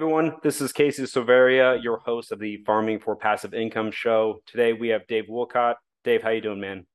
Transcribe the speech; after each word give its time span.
everyone, 0.00 0.34
this 0.42 0.62
is 0.62 0.72
Casey 0.72 1.02
Silveria, 1.02 1.78
your 1.82 1.98
host 1.98 2.32
of 2.32 2.38
the 2.38 2.56
Farming 2.64 3.00
for 3.00 3.14
Passive 3.14 3.52
Income 3.52 3.90
show. 3.90 4.40
Today 4.46 4.72
we 4.72 4.88
have 4.88 5.06
Dave 5.06 5.28
Wolcott. 5.28 5.76
Dave, 6.04 6.22
how 6.22 6.30
you 6.30 6.40
doing, 6.40 6.58
man? 6.58 6.86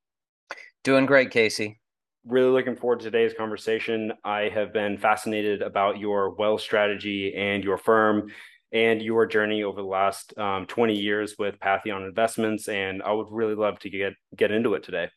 Doing 0.84 1.06
great, 1.06 1.30
Casey. 1.30 1.80
Really 2.26 2.50
looking 2.50 2.76
forward 2.76 3.02
to 3.02 3.04
today's 3.04 3.36
conversation. 3.38 4.14
I 4.24 4.50
have 4.50 4.74
been 4.74 4.98
fascinated 4.98 5.62
about 5.62 6.00
your 6.00 6.32
wealth 6.32 6.62
strategy 6.62 7.36
and 7.36 7.64
your 7.64 7.78
firm 7.78 8.32
and 8.72 9.04
your 9.04 9.28
journey 9.28 9.62
over 9.62 9.84
the 9.84 9.88
last 9.88 10.36
um, 10.40 10.66
20 10.66 10.96
years 10.96 11.36
with 11.38 11.60
Pantheon 11.60 12.06
Investments, 12.06 12.68
and 12.68 13.04
I 13.04 13.12
would 13.12 13.28
really 13.30 13.54
love 13.54 13.78
to 13.82 13.92
get 13.92 14.14
get 14.36 14.50
into 14.50 14.74
it 14.74 14.82
today. 14.82 15.10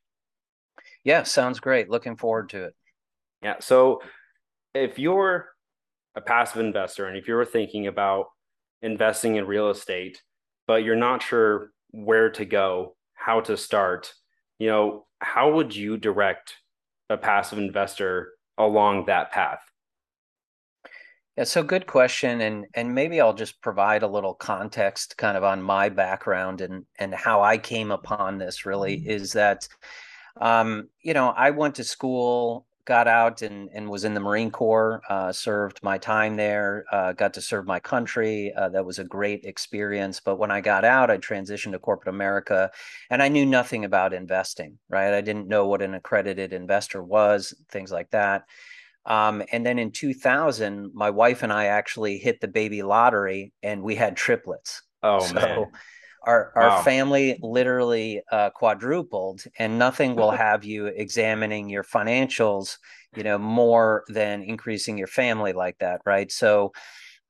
Yeah, 1.04 1.22
sounds 1.22 1.58
great. 1.58 1.88
Looking 1.88 2.18
forward 2.18 2.50
to 2.50 2.64
it. 2.64 2.74
Yeah. 3.42 3.54
So 3.60 4.02
if 4.74 4.98
you're 4.98 5.48
a 6.14 6.20
passive 6.20 6.60
investor 6.60 7.06
and 7.06 7.16
if 7.16 7.28
you're 7.28 7.44
thinking 7.44 7.86
about 7.86 8.26
investing 8.82 9.36
in 9.36 9.46
real 9.46 9.70
estate, 9.70 10.22
but 10.66 10.84
you're 10.84 10.96
not 10.96 11.22
sure 11.22 11.72
where 11.90 12.30
to 12.30 12.44
go, 12.44 12.96
how 13.14 13.40
to 13.40 13.56
start, 13.56 14.12
you 14.58 14.68
know, 14.68 15.06
how 15.20 15.52
would 15.52 15.74
you 15.74 15.96
direct 15.96 16.54
a 17.10 17.16
passive 17.16 17.58
investor 17.58 18.32
along 18.56 19.06
that 19.06 19.32
path? 19.32 19.60
Yeah, 21.36 21.44
so 21.44 21.62
good 21.62 21.86
question, 21.86 22.40
and 22.40 22.66
and 22.74 22.92
maybe 22.92 23.20
I'll 23.20 23.32
just 23.32 23.62
provide 23.62 24.02
a 24.02 24.08
little 24.08 24.34
context, 24.34 25.16
kind 25.16 25.36
of 25.36 25.44
on 25.44 25.62
my 25.62 25.88
background 25.88 26.60
and 26.60 26.84
and 26.98 27.14
how 27.14 27.42
I 27.42 27.58
came 27.58 27.92
upon 27.92 28.38
this. 28.38 28.66
Really, 28.66 28.96
mm-hmm. 28.96 29.10
is 29.10 29.34
that, 29.34 29.68
um, 30.40 30.88
you 31.00 31.14
know, 31.14 31.28
I 31.28 31.50
went 31.50 31.76
to 31.76 31.84
school 31.84 32.66
got 32.88 33.06
out 33.06 33.42
and, 33.42 33.68
and 33.74 33.86
was 33.90 34.06
in 34.06 34.14
the 34.14 34.20
Marine 34.20 34.50
Corps, 34.50 35.02
uh, 35.10 35.30
served 35.30 35.78
my 35.82 35.98
time 35.98 36.36
there, 36.36 36.86
uh, 36.90 37.12
got 37.12 37.34
to 37.34 37.42
serve 37.42 37.66
my 37.66 37.78
country. 37.78 38.50
Uh, 38.56 38.70
that 38.70 38.86
was 38.86 38.98
a 38.98 39.04
great 39.04 39.44
experience. 39.44 40.20
But 40.20 40.38
when 40.38 40.50
I 40.50 40.62
got 40.62 40.86
out, 40.86 41.10
I 41.10 41.18
transitioned 41.18 41.72
to 41.72 41.78
corporate 41.78 42.14
America 42.14 42.70
and 43.10 43.22
I 43.22 43.28
knew 43.28 43.44
nothing 43.44 43.84
about 43.84 44.14
investing, 44.14 44.78
right? 44.88 45.12
I 45.12 45.20
didn't 45.20 45.48
know 45.48 45.66
what 45.66 45.82
an 45.82 45.92
accredited 45.92 46.54
investor 46.54 47.02
was, 47.02 47.52
things 47.70 47.92
like 47.92 48.08
that. 48.12 48.44
Um, 49.04 49.42
and 49.52 49.66
then 49.66 49.78
in 49.78 49.90
2000, 49.90 50.94
my 50.94 51.10
wife 51.10 51.42
and 51.42 51.52
I 51.52 51.66
actually 51.66 52.16
hit 52.16 52.40
the 52.40 52.48
baby 52.48 52.82
lottery 52.82 53.52
and 53.62 53.82
we 53.82 53.94
had 53.94 54.16
triplets. 54.16 54.82
Oh, 55.00 55.20
so, 55.20 55.34
man 55.34 55.66
our 56.28 56.52
our 56.54 56.68
wow. 56.68 56.82
family 56.82 57.38
literally 57.42 58.22
uh, 58.30 58.50
quadrupled 58.50 59.42
and 59.58 59.78
nothing 59.78 60.14
will 60.14 60.30
have 60.46 60.62
you 60.62 60.86
examining 60.86 61.68
your 61.68 61.82
financials 61.82 62.76
you 63.16 63.22
know 63.22 63.38
more 63.38 64.04
than 64.08 64.42
increasing 64.42 64.98
your 64.98 65.06
family 65.08 65.52
like 65.52 65.78
that 65.78 66.00
right? 66.04 66.30
So 66.30 66.72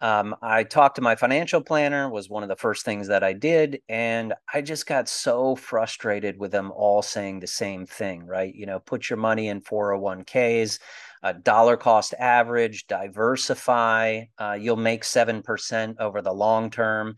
um, 0.00 0.36
i 0.42 0.62
talked 0.62 0.94
to 0.94 1.02
my 1.02 1.16
financial 1.16 1.60
planner 1.60 2.08
was 2.08 2.30
one 2.30 2.44
of 2.44 2.48
the 2.48 2.54
first 2.54 2.84
things 2.84 3.08
that 3.08 3.24
i 3.24 3.32
did 3.32 3.80
and 3.88 4.32
i 4.54 4.60
just 4.60 4.86
got 4.86 5.08
so 5.08 5.56
frustrated 5.56 6.38
with 6.38 6.52
them 6.52 6.70
all 6.70 7.02
saying 7.02 7.41
the 7.41 7.48
same 7.48 7.84
thing 7.84 8.24
right? 8.24 8.54
You 8.54 8.66
know 8.66 8.78
put 8.78 9.10
your 9.10 9.16
money 9.16 9.48
in 9.48 9.60
401ks 9.60 10.78
uh, 11.24 11.32
dollar 11.42 11.76
cost 11.76 12.14
average 12.19 12.86
diversify 12.86 14.22
uh, 14.38 14.56
you'll 14.60 14.76
make 14.76 15.02
7% 15.02 15.96
over 15.98 16.22
the 16.22 16.32
long 16.32 16.70
term 16.70 17.16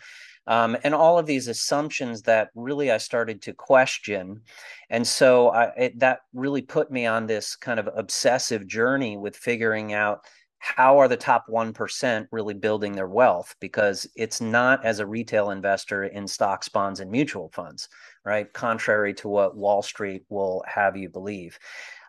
um, 0.51 0.77
and 0.85 0.95
all 0.95 1.19
of 1.19 1.25
these 1.25 1.49
assumptions 1.49 2.21
that 2.23 2.51
really 2.55 2.91
I 2.91 2.99
started 2.99 3.41
to 3.43 3.55
question. 3.55 4.43
And 4.91 5.07
so 5.07 5.49
I, 5.49 5.65
it, 5.79 5.99
that 6.01 6.21
really 6.35 6.61
put 6.63 6.91
me 6.91 7.07
on 7.07 7.27
this 7.27 7.57
kind 7.57 7.81
of 7.81 7.89
obsessive 7.97 8.67
journey 8.67 9.17
with 9.17 9.37
figuring 9.37 9.95
out 9.95 10.25
how 10.59 10.99
are 10.99 11.09
the 11.09 11.17
top 11.17 11.47
1% 11.49 12.27
really 12.33 12.53
building 12.53 12.93
their 12.93 13.09
wealth? 13.09 13.57
Because 13.61 14.07
it's 14.15 14.43
not 14.43 14.85
as 14.85 14.99
a 14.99 15.07
retail 15.07 15.51
investor 15.51 16.05
in 16.05 16.29
stocks 16.29 16.69
bonds 16.69 17.01
and 17.01 17.11
mutual 17.11 17.49
funds 17.55 17.89
right? 18.25 18.53
Contrary 18.53 19.15
to 19.15 19.29
what 19.29 19.57
wall 19.57 19.83
street 19.83 20.25
will 20.29 20.63
have 20.67 20.97
you 20.97 21.09
believe. 21.09 21.59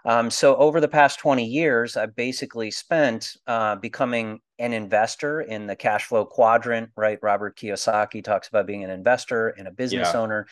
Um, 0.03 0.29
so 0.29 0.55
over 0.55 0.81
the 0.81 0.87
past 0.87 1.19
20 1.19 1.45
years 1.45 1.95
i've 1.95 2.16
basically 2.16 2.71
spent 2.71 3.37
uh, 3.45 3.75
becoming 3.75 4.39
an 4.61 4.73
investor 4.73 5.41
in 5.41 5.66
the 5.66 5.75
cash 5.75 6.05
flow 6.05 6.23
quadrant, 6.23 6.91
right? 6.95 7.17
Robert 7.23 7.57
Kiyosaki 7.57 8.23
talks 8.23 8.47
about 8.47 8.67
being 8.67 8.83
an 8.83 8.91
investor 8.91 9.49
and 9.49 9.67
a 9.67 9.72
business 9.72 10.09
yeah. 10.13 10.19
owner. 10.19 10.45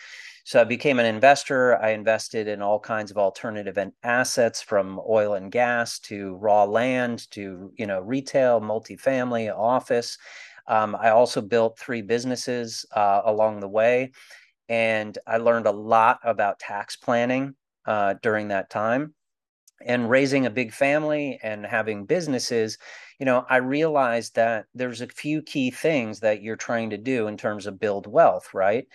So 0.46 0.60
I 0.60 0.64
became 0.64 0.98
an 0.98 1.06
investor. 1.06 1.80
I 1.80 1.92
invested 1.92 2.48
in 2.48 2.60
all 2.60 2.80
kinds 2.80 3.12
of 3.12 3.20
alternative 3.20 3.78
assets 4.02 4.64
from 4.64 5.00
oil 5.08 5.36
and 5.36 5.52
gas 5.52 6.00
to 6.00 6.36
raw 6.38 6.64
land 6.64 7.30
to, 7.32 7.72
you 7.78 7.86
know, 7.86 8.00
retail, 8.00 8.60
multifamily, 8.60 9.56
office. 9.56 10.18
Um, 10.66 10.96
I 11.00 11.12
also 11.12 11.40
built 11.40 11.78
three 11.78 12.02
businesses 12.02 12.88
uh, 12.96 13.22
along 13.26 13.60
the 13.60 13.68
way. 13.68 14.12
And 14.70 15.16
I 15.28 15.38
learned 15.38 15.68
a 15.68 15.72
lot 15.72 16.20
about 16.24 16.58
tax 16.58 16.96
planning 16.96 17.54
uh, 17.86 18.16
during 18.24 18.48
that 18.48 18.72
time 18.72 19.14
and 19.86 20.10
raising 20.10 20.48
a 20.48 20.50
big 20.50 20.74
family 20.74 21.40
and 21.44 21.64
having 21.64 22.06
businesses 22.06 22.80
you 23.20 23.26
know 23.26 23.46
i 23.50 23.58
realized 23.58 24.36
that 24.36 24.66
there's 24.74 25.02
a 25.02 25.08
few 25.08 25.42
key 25.42 25.70
things 25.72 26.20
that 26.20 26.42
you're 26.42 26.56
trying 26.56 26.90
to 26.90 26.98
do 26.98 27.28
in 27.28 27.38
terms 27.38 27.66
of 27.66 27.80
build 27.80 28.08
wealth 28.08 28.54
right? 28.54 28.88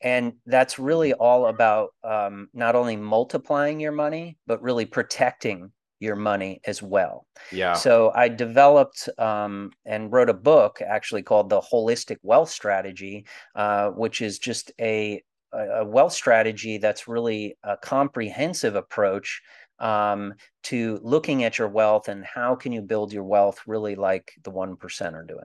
And 0.00 0.34
that's 0.46 0.78
really 0.78 1.12
all 1.14 1.46
about 1.46 1.90
um, 2.04 2.48
not 2.54 2.76
only 2.76 2.96
multiplying 2.96 3.80
your 3.80 3.92
money 3.92 4.38
but 4.46 4.62
really 4.62 4.86
protecting 4.86 5.72
your 6.00 6.14
money 6.14 6.60
as 6.64 6.80
well. 6.80 7.26
Yeah. 7.50 7.72
So 7.72 8.12
i 8.14 8.28
developed 8.28 9.08
um, 9.18 9.72
and 9.84 10.12
wrote 10.12 10.30
a 10.30 10.34
book 10.34 10.80
actually 10.80 11.22
called 11.22 11.50
the 11.50 11.60
holistic 11.60 12.18
wealth 12.22 12.50
strategy 12.50 13.26
uh, 13.56 13.88
which 13.90 14.20
is 14.22 14.38
just 14.38 14.70
a 14.80 15.22
a 15.52 15.84
wealth 15.84 16.12
strategy 16.12 16.76
that's 16.76 17.08
really 17.08 17.56
a 17.62 17.76
comprehensive 17.78 18.76
approach 18.76 19.40
um, 19.78 20.34
to 20.64 21.00
looking 21.02 21.44
at 21.44 21.58
your 21.58 21.68
wealth 21.68 22.08
and 22.08 22.24
how 22.24 22.54
can 22.54 22.72
you 22.72 22.82
build 22.82 23.12
your 23.12 23.24
wealth 23.24 23.60
really 23.66 23.94
like 23.94 24.32
the 24.42 24.50
1% 24.52 25.12
are 25.14 25.24
doing. 25.24 25.44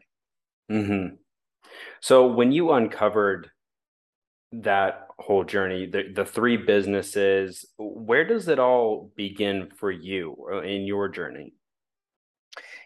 Mm-hmm. 0.71 1.15
So 2.01 2.27
when 2.27 2.51
you 2.51 2.71
uncovered 2.71 3.49
that 4.51 5.07
whole 5.17 5.43
journey, 5.43 5.87
the, 5.87 6.11
the 6.13 6.25
three 6.25 6.57
businesses, 6.57 7.65
where 7.77 8.25
does 8.25 8.47
it 8.47 8.59
all 8.59 9.11
begin 9.15 9.69
for 9.75 9.91
you 9.91 10.35
uh, 10.51 10.61
in 10.61 10.83
your 10.83 11.09
journey? 11.09 11.53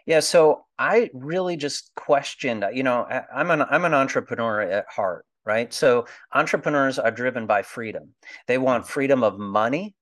Yeah, 0.05 0.21
so 0.21 0.65
I 0.79 1.09
really 1.13 1.57
just 1.57 1.91
questioned, 1.95 2.65
you 2.73 2.83
know, 2.83 3.05
I'm 3.35 3.51
an 3.51 3.63
I'm 3.63 3.83
an 3.83 3.93
entrepreneur 3.93 4.61
at 4.61 4.85
heart, 4.87 5.25
right? 5.45 5.73
So 5.73 6.05
entrepreneurs 6.33 6.97
are 6.97 7.11
driven 7.11 7.45
by 7.45 7.61
freedom. 7.63 8.13
They 8.47 8.57
want 8.57 8.83
mm-hmm. 8.83 8.93
freedom 8.93 9.23
of 9.23 9.37
money, 9.37 9.95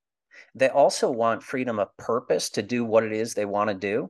they 0.56 0.70
also 0.70 1.12
want 1.12 1.44
freedom 1.44 1.80
of 1.80 1.96
purpose 1.98 2.50
to 2.52 2.62
do 2.62 2.86
what 2.86 3.04
it 3.04 3.12
is 3.12 3.34
they 3.34 3.46
want 3.46 3.70
to 3.70 3.74
do. 3.74 4.10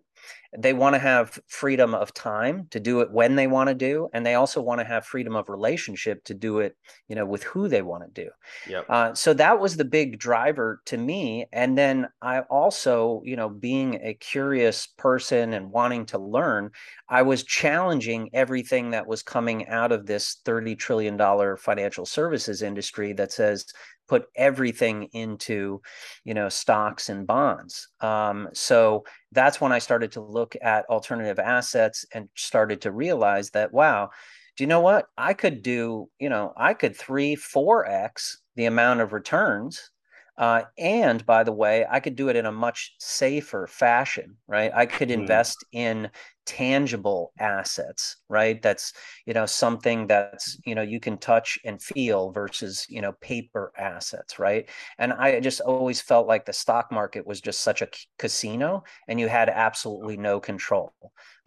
They 0.57 0.73
want 0.73 0.93
to 0.93 0.99
have 0.99 1.39
freedom 1.47 1.93
of 1.93 2.13
time 2.13 2.67
to 2.71 2.79
do 2.79 3.01
it 3.01 3.11
when 3.11 3.35
they 3.35 3.47
want 3.47 3.69
to 3.69 3.75
do, 3.75 4.09
and 4.13 4.25
they 4.25 4.35
also 4.35 4.61
want 4.61 4.79
to 4.79 4.85
have 4.85 5.05
freedom 5.05 5.35
of 5.35 5.49
relationship 5.49 6.23
to 6.25 6.33
do 6.33 6.59
it, 6.59 6.75
you 7.07 7.15
know, 7.15 7.25
with 7.25 7.43
who 7.43 7.67
they 7.67 7.81
want 7.81 8.03
to 8.03 8.23
do. 8.23 8.29
Yep. 8.67 8.85
Uh, 8.89 9.13
so 9.13 9.33
that 9.33 9.59
was 9.59 9.77
the 9.77 9.85
big 9.85 10.19
driver 10.19 10.81
to 10.85 10.97
me. 10.97 11.45
And 11.51 11.77
then 11.77 12.07
I 12.21 12.41
also, 12.41 13.21
you 13.25 13.35
know, 13.35 13.49
being 13.49 13.99
a 14.03 14.13
curious 14.15 14.87
person 14.87 15.53
and 15.53 15.71
wanting 15.71 16.05
to 16.07 16.19
learn, 16.19 16.71
I 17.09 17.21
was 17.21 17.43
challenging 17.43 18.29
everything 18.33 18.91
that 18.91 19.07
was 19.07 19.23
coming 19.23 19.67
out 19.67 19.91
of 19.91 20.05
this 20.05 20.37
thirty 20.45 20.75
trillion 20.75 21.17
dollar 21.17 21.57
financial 21.57 22.05
services 22.05 22.61
industry 22.61 23.13
that 23.13 23.31
says 23.31 23.65
put 24.07 24.27
everything 24.35 25.09
into 25.13 25.81
you 26.23 26.33
know 26.33 26.49
stocks 26.49 27.09
and 27.09 27.25
bonds 27.25 27.87
um, 28.01 28.47
so 28.53 29.03
that's 29.31 29.59
when 29.59 29.71
i 29.71 29.79
started 29.79 30.11
to 30.11 30.21
look 30.21 30.44
at 30.61 30.85
alternative 30.89 31.39
assets 31.39 32.05
and 32.13 32.29
started 32.35 32.81
to 32.81 32.91
realize 32.91 33.49
that 33.51 33.73
wow 33.73 34.09
do 34.57 34.63
you 34.63 34.67
know 34.69 34.79
what? 34.79 35.07
I 35.17 35.33
could 35.33 35.61
do 35.61 36.09
you 36.19 36.29
know 36.29 36.53
i 36.57 36.73
could 36.73 36.95
3 36.95 37.35
4x 37.35 38.37
the 38.55 38.65
amount 38.65 39.01
of 39.01 39.13
returns 39.13 39.91
uh, 40.37 40.63
and 40.77 41.25
by 41.25 41.43
the 41.43 41.51
way, 41.51 41.85
I 41.89 41.99
could 41.99 42.15
do 42.15 42.29
it 42.29 42.35
in 42.35 42.45
a 42.45 42.51
much 42.51 42.95
safer 42.99 43.67
fashion, 43.67 44.37
right? 44.47 44.71
I 44.73 44.85
could 44.85 45.09
mm. 45.09 45.13
invest 45.13 45.63
in 45.71 46.09
tangible 46.45 47.33
assets 47.39 48.17
right 48.29 48.61
that's 48.61 48.93
you 49.25 49.33
know 49.33 49.47
something 49.47 50.05
that's 50.05 50.59
you 50.63 50.75
know 50.75 50.83
you 50.83 50.99
can 50.99 51.17
touch 51.17 51.57
and 51.65 51.81
feel 51.81 52.31
versus 52.31 52.85
you 52.87 53.01
know 53.01 53.11
paper 53.13 53.73
assets 53.77 54.37
right 54.37 54.69
and 54.99 55.11
i 55.13 55.39
just 55.39 55.59
always 55.61 56.01
felt 56.01 56.27
like 56.27 56.45
the 56.45 56.53
stock 56.53 56.91
market 56.91 57.25
was 57.25 57.41
just 57.41 57.61
such 57.61 57.81
a 57.81 57.89
casino 58.19 58.83
and 59.07 59.19
you 59.19 59.27
had 59.27 59.49
absolutely 59.49 60.17
no 60.17 60.39
control 60.39 60.93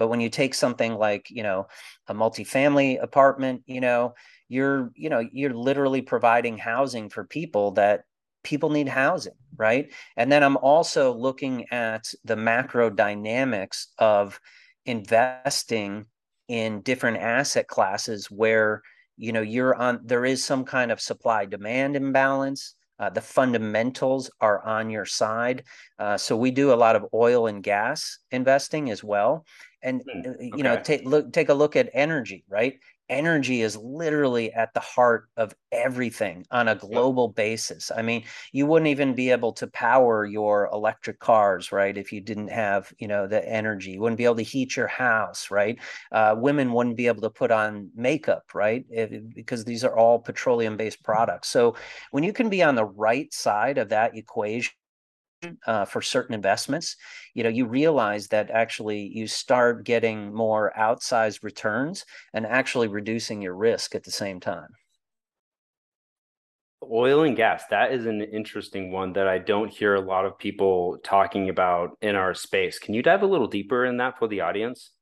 but 0.00 0.08
when 0.08 0.20
you 0.20 0.28
take 0.28 0.52
something 0.52 0.94
like 0.94 1.30
you 1.30 1.44
know 1.44 1.68
a 2.08 2.14
multifamily 2.14 3.00
apartment 3.00 3.62
you 3.66 3.80
know 3.80 4.12
you're 4.48 4.90
you 4.96 5.10
know 5.10 5.22
you're 5.32 5.54
literally 5.54 6.02
providing 6.02 6.58
housing 6.58 7.08
for 7.08 7.22
people 7.22 7.70
that 7.70 8.02
people 8.42 8.70
need 8.70 8.88
housing 8.88 9.34
right? 9.58 9.92
And 10.16 10.32
then 10.32 10.42
i'm 10.42 10.56
also 10.56 11.12
looking 11.12 11.66
at 11.70 12.12
the 12.24 12.36
macro 12.36 12.88
dynamics 12.88 13.88
of 13.98 14.40
investing 14.86 16.06
in 16.46 16.80
different 16.80 17.18
asset 17.18 17.66
classes 17.66 18.30
where 18.30 18.82
you 19.18 19.32
know 19.32 19.42
you're 19.42 19.74
on 19.74 20.00
there 20.04 20.24
is 20.24 20.42
some 20.42 20.64
kind 20.64 20.90
of 20.90 21.00
supply 21.00 21.44
demand 21.44 21.96
imbalance. 21.96 22.74
Uh, 23.00 23.08
the 23.08 23.20
fundamentals 23.20 24.28
are 24.40 24.60
on 24.64 24.90
your 24.90 25.04
side. 25.04 25.62
Uh, 26.00 26.16
so 26.16 26.36
we 26.36 26.50
do 26.50 26.72
a 26.72 26.74
lot 26.74 26.96
of 26.96 27.06
oil 27.14 27.46
and 27.46 27.62
gas 27.62 28.18
investing 28.32 28.90
as 28.90 29.04
well. 29.04 29.44
And 29.82 30.00
okay. 30.00 30.28
Hmm, 30.28 30.30
uh, 30.30 30.56
you 30.56 30.62
know 30.62 30.80
take 30.80 31.04
look 31.04 31.32
take 31.32 31.48
a 31.48 31.54
look 31.54 31.76
at 31.76 31.90
energy 31.92 32.44
right 32.48 32.78
energy 33.08 33.62
is 33.62 33.76
literally 33.76 34.52
at 34.52 34.72
the 34.74 34.80
heart 34.80 35.28
of 35.36 35.54
everything 35.72 36.46
on 36.50 36.68
a 36.68 36.74
global 36.74 37.28
basis. 37.28 37.90
I 37.94 38.02
mean, 38.02 38.24
you 38.52 38.66
wouldn't 38.66 38.88
even 38.88 39.14
be 39.14 39.30
able 39.30 39.52
to 39.54 39.66
power 39.68 40.24
your 40.24 40.68
electric 40.72 41.18
cars, 41.18 41.72
right? 41.72 41.96
If 41.96 42.12
you 42.12 42.20
didn't 42.20 42.48
have, 42.48 42.92
you 42.98 43.08
know, 43.08 43.26
the 43.26 43.46
energy, 43.48 43.92
you 43.92 44.00
wouldn't 44.00 44.18
be 44.18 44.24
able 44.24 44.36
to 44.36 44.42
heat 44.42 44.76
your 44.76 44.86
house, 44.86 45.50
right? 45.50 45.78
Uh, 46.12 46.34
women 46.36 46.72
wouldn't 46.72 46.96
be 46.96 47.06
able 47.06 47.22
to 47.22 47.30
put 47.30 47.50
on 47.50 47.90
makeup, 47.94 48.44
right? 48.54 48.84
If, 48.90 49.10
because 49.34 49.64
these 49.64 49.84
are 49.84 49.96
all 49.96 50.18
petroleum 50.18 50.76
based 50.76 51.02
products. 51.02 51.48
So 51.48 51.76
when 52.10 52.24
you 52.24 52.32
can 52.32 52.48
be 52.48 52.62
on 52.62 52.74
the 52.74 52.84
right 52.84 53.32
side 53.32 53.78
of 53.78 53.88
that 53.90 54.16
equation, 54.16 54.72
uh, 55.66 55.84
for 55.84 56.02
certain 56.02 56.34
investments, 56.34 56.96
you 57.34 57.42
know, 57.42 57.48
you 57.48 57.66
realize 57.66 58.28
that 58.28 58.50
actually 58.50 59.00
you 59.00 59.26
start 59.26 59.84
getting 59.84 60.32
more 60.32 60.72
outsized 60.78 61.42
returns 61.42 62.04
and 62.32 62.46
actually 62.46 62.88
reducing 62.88 63.42
your 63.42 63.54
risk 63.54 63.94
at 63.94 64.04
the 64.04 64.10
same 64.10 64.40
time. 64.40 64.68
Oil 66.90 67.24
and 67.24 67.36
gas, 67.36 67.64
that 67.70 67.92
is 67.92 68.06
an 68.06 68.22
interesting 68.22 68.92
one 68.92 69.12
that 69.14 69.26
I 69.26 69.38
don't 69.38 69.68
hear 69.68 69.94
a 69.94 70.00
lot 70.00 70.24
of 70.24 70.38
people 70.38 70.98
talking 71.02 71.48
about 71.48 71.98
in 72.00 72.14
our 72.14 72.34
space. 72.34 72.78
Can 72.78 72.94
you 72.94 73.02
dive 73.02 73.22
a 73.22 73.26
little 73.26 73.48
deeper 73.48 73.84
in 73.84 73.96
that 73.96 74.18
for 74.18 74.28
the 74.28 74.40
audience? 74.40 74.92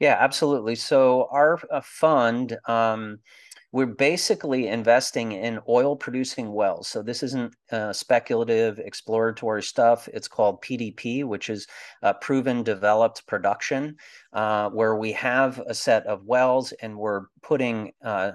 Yeah, 0.00 0.16
absolutely. 0.18 0.76
So 0.76 1.28
our 1.30 1.58
uh, 1.70 1.80
fund, 1.82 2.56
um, 2.66 3.18
we're 3.70 3.86
basically 3.86 4.68
investing 4.68 5.32
in 5.32 5.60
oil 5.68 5.94
producing 5.94 6.52
wells. 6.52 6.88
So 6.88 7.02
this 7.02 7.22
isn't 7.22 7.54
uh, 7.70 7.92
speculative 7.92 8.78
exploratory 8.78 9.62
stuff. 9.62 10.08
It's 10.12 10.28
called 10.28 10.62
PDP, 10.62 11.24
which 11.24 11.50
is 11.50 11.66
uh, 12.02 12.14
proven 12.14 12.62
developed 12.62 13.26
production, 13.26 13.96
uh, 14.32 14.70
where 14.70 14.96
we 14.96 15.12
have 15.12 15.60
a 15.66 15.74
set 15.74 16.06
of 16.06 16.24
wells 16.24 16.72
and 16.80 16.96
we're 16.96 17.26
putting 17.42 17.92
uh, 18.02 18.32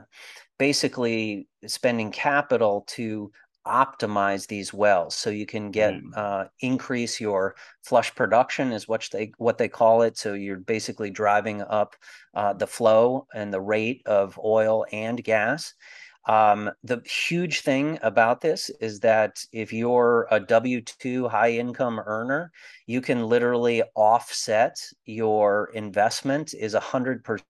basically 0.59 1.47
spending 1.65 2.11
capital 2.11 2.85
to 2.87 3.31
optimize 3.65 4.47
these 4.47 4.73
wells 4.73 5.15
so 5.15 5.29
you 5.29 5.45
can 5.45 5.71
get 5.71 5.93
mm. 5.93 6.11
uh, 6.15 6.45
increase 6.59 7.19
your 7.19 7.55
flush 7.81 8.13
production 8.13 8.71
is 8.71 8.87
what 8.87 9.07
they 9.11 9.31
what 9.37 9.57
they 9.57 9.69
call 9.69 10.01
it. 10.01 10.17
So 10.17 10.33
you're 10.33 10.57
basically 10.57 11.09
driving 11.09 11.61
up 11.61 11.95
uh, 12.33 12.53
the 12.53 12.67
flow 12.67 13.27
and 13.33 13.53
the 13.53 13.61
rate 13.61 14.01
of 14.05 14.39
oil 14.43 14.85
and 14.91 15.23
gas. 15.23 15.73
Um, 16.25 16.71
the 16.83 17.01
huge 17.05 17.61
thing 17.61 17.99
about 18.01 18.39
this 18.39 18.69
is 18.79 19.01
that 19.01 19.43
if 19.51 19.73
you're 19.73 20.27
a 20.31 20.39
W 20.39 20.81
2 20.81 21.27
high 21.27 21.51
income 21.51 21.99
earner, 21.99 22.51
you 22.87 23.01
can 23.01 23.25
literally 23.25 23.83
offset 23.95 24.77
your 25.05 25.69
investment 25.73 26.53
is 26.53 26.75
100% 26.75 27.43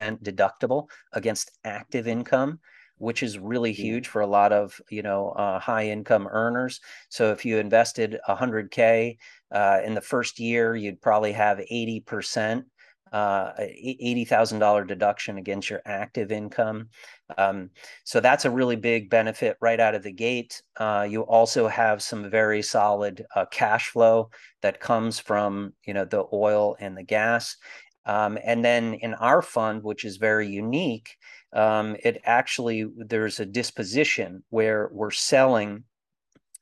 deductible 0.00 0.88
against 1.12 1.58
active 1.64 2.08
income 2.08 2.60
which 2.98 3.22
is 3.22 3.38
really 3.38 3.72
huge 3.72 4.08
for 4.08 4.22
a 4.22 4.26
lot 4.26 4.52
of 4.52 4.80
you 4.90 5.02
know 5.02 5.30
uh, 5.30 5.58
high 5.58 5.88
income 5.88 6.28
earners. 6.30 6.80
So 7.08 7.32
if 7.32 7.44
you 7.44 7.58
invested 7.58 8.18
100k 8.28 9.16
uh, 9.52 9.80
in 9.84 9.94
the 9.94 10.00
first 10.00 10.38
year, 10.38 10.76
you'd 10.76 11.00
probably 11.00 11.32
have 11.32 11.60
80 11.60 12.00
percent. 12.00 12.64
Uh, 13.12 13.52
$80,000 13.60 14.88
deduction 14.88 15.38
against 15.38 15.70
your 15.70 15.80
active 15.84 16.32
income. 16.32 16.88
Um, 17.38 17.70
so 18.02 18.18
that's 18.18 18.44
a 18.44 18.50
really 18.50 18.74
big 18.74 19.08
benefit 19.08 19.56
right 19.60 19.78
out 19.78 19.94
of 19.94 20.02
the 20.02 20.10
gate. 20.10 20.60
Uh, 20.76 21.06
you 21.08 21.22
also 21.22 21.68
have 21.68 22.02
some 22.02 22.28
very 22.28 22.60
solid 22.60 23.24
uh, 23.36 23.46
cash 23.52 23.90
flow 23.90 24.30
that 24.62 24.80
comes 24.80 25.20
from 25.20 25.74
you 25.86 25.94
know 25.94 26.04
the 26.04 26.24
oil 26.32 26.76
and 26.80 26.96
the 26.96 27.04
gas. 27.04 27.56
Um, 28.06 28.38
and 28.44 28.64
then 28.64 28.94
in 28.94 29.14
our 29.14 29.42
fund, 29.42 29.82
which 29.82 30.04
is 30.04 30.16
very 30.16 30.48
unique, 30.48 31.16
um, 31.54 31.96
it 32.02 32.20
actually 32.24 32.86
there's 32.96 33.40
a 33.40 33.46
disposition 33.46 34.42
where 34.50 34.90
we're 34.92 35.10
selling 35.10 35.84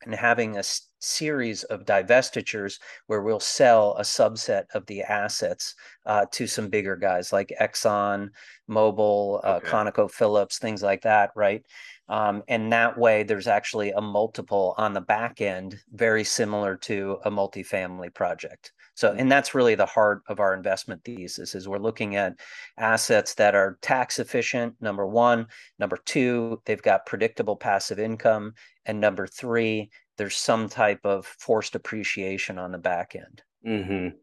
and 0.05 0.15
having 0.15 0.57
a 0.57 0.65
series 0.99 1.65
of 1.65 1.85
divestitures 1.85 2.79
where 3.07 3.23
we'll 3.23 3.41
sell 3.41 3.95
a 3.99 4.03
subset 4.03 4.65
of 4.75 4.87
the 4.87 5.03
assets 5.03 5.75
uh, 6.07 6.25
to 6.31 6.47
some 6.47 6.69
bigger 6.69 6.97
guys 6.97 7.33
like 7.33 7.53
Exxon, 7.61 8.29
Mobil, 8.71 9.41
uh, 9.45 9.57
okay. 9.57 9.69
ConocoPhillips, 9.69 10.59
things 10.59 10.83
like 10.83 11.03
that, 11.03 11.31
right? 11.35 11.65
Um, 12.09 12.43
and 12.49 12.73
that 12.73 12.99
way, 12.99 13.23
there's 13.23 13.47
actually 13.47 13.91
a 13.93 14.01
multiple 14.01 14.75
on 14.77 14.93
the 14.93 15.01
back 15.01 15.41
end, 15.41 15.79
very 15.93 16.25
similar 16.25 16.77
to 16.77 17.19
a 17.25 17.31
multifamily 17.31 18.13
project. 18.15 18.73
So, 18.95 19.15
and 19.17 19.31
that's 19.33 19.55
really 19.55 19.75
the 19.75 19.87
heart 19.87 20.23
of 20.29 20.39
our 20.39 20.55
investment 20.55 21.03
thesis 21.05 21.55
is 21.55 21.69
we're 21.69 21.79
looking 21.79 22.17
at 22.17 22.39
assets 22.79 23.35
that 23.35 23.55
are 23.55 23.79
tax 23.81 24.19
efficient, 24.19 24.75
number 24.81 25.07
one. 25.07 25.47
Number 25.79 25.99
two, 26.05 26.61
they've 26.67 26.83
got 26.83 27.07
predictable 27.07 27.57
passive 27.57 27.99
income. 27.99 28.55
And 28.85 29.01
number 29.01 29.27
three, 29.27 29.91
there's 30.19 30.37
some 30.37 30.69
type 30.69 31.01
of 31.05 31.27
forced 31.27 31.75
appreciation 31.75 32.59
on 32.59 32.73
the 32.73 32.79
back 32.79 33.17
end. 33.17 33.43
Mm-hmm. 33.67 34.17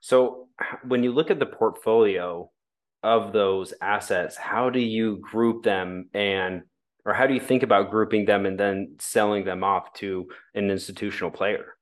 So 0.00 0.48
when 0.86 1.04
you 1.04 1.12
look 1.12 1.30
at 1.30 1.38
the 1.38 1.46
portfolio 1.46 2.50
of 3.04 3.32
those 3.32 3.72
assets, 3.80 4.36
how 4.36 4.68
do 4.68 4.80
you 4.80 5.18
group 5.18 5.62
them 5.62 6.08
and 6.12 6.62
or 7.04 7.14
how 7.14 7.26
do 7.26 7.34
you 7.34 7.40
think 7.40 7.62
about 7.62 7.90
grouping 7.90 8.24
them 8.26 8.46
and 8.46 8.58
then 8.58 8.94
selling 9.00 9.44
them 9.44 9.64
off 9.64 9.92
to 9.94 10.28
an 10.54 10.70
institutional 10.70 11.30
player? 11.30 11.74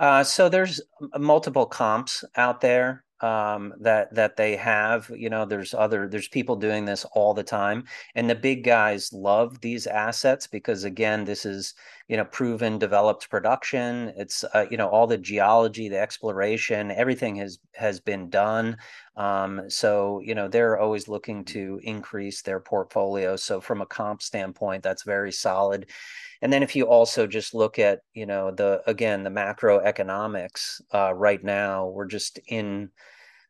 Uh, 0.00 0.24
so 0.24 0.48
there's 0.48 0.80
multiple 1.18 1.66
comps 1.66 2.24
out 2.36 2.62
there 2.62 3.04
um, 3.20 3.74
that 3.80 4.14
that 4.14 4.36
they 4.36 4.56
have. 4.56 5.10
You 5.14 5.28
know, 5.28 5.44
there's 5.44 5.74
other 5.74 6.08
there's 6.08 6.28
people 6.28 6.56
doing 6.56 6.86
this 6.86 7.04
all 7.12 7.34
the 7.34 7.42
time, 7.42 7.84
and 8.14 8.28
the 8.28 8.34
big 8.34 8.64
guys 8.64 9.12
love 9.12 9.60
these 9.60 9.86
assets 9.86 10.46
because 10.46 10.84
again, 10.84 11.24
this 11.26 11.44
is 11.44 11.74
you 12.08 12.16
know 12.16 12.24
proven 12.24 12.78
developed 12.78 13.28
production. 13.28 14.14
It's 14.16 14.42
uh, 14.54 14.64
you 14.70 14.78
know 14.78 14.88
all 14.88 15.06
the 15.06 15.18
geology, 15.18 15.90
the 15.90 15.98
exploration, 16.00 16.90
everything 16.90 17.36
has 17.36 17.58
has 17.74 18.00
been 18.00 18.30
done. 18.30 18.78
Um, 19.16 19.68
so 19.68 20.20
you 20.24 20.34
know 20.34 20.48
they're 20.48 20.78
always 20.78 21.08
looking 21.08 21.44
to 21.46 21.78
increase 21.82 22.40
their 22.40 22.60
portfolio. 22.60 23.36
So 23.36 23.60
from 23.60 23.82
a 23.82 23.86
comp 23.86 24.22
standpoint, 24.22 24.82
that's 24.82 25.02
very 25.02 25.32
solid. 25.32 25.86
And 26.42 26.52
then 26.52 26.62
if 26.62 26.74
you 26.74 26.84
also 26.86 27.26
just 27.26 27.54
look 27.54 27.78
at, 27.78 28.00
you 28.14 28.26
know, 28.26 28.50
the 28.50 28.82
again 28.86 29.22
the 29.22 29.30
macroeconomics 29.30 30.80
uh, 30.92 31.12
right 31.14 31.42
now, 31.42 31.88
we're 31.88 32.06
just 32.06 32.38
in 32.48 32.90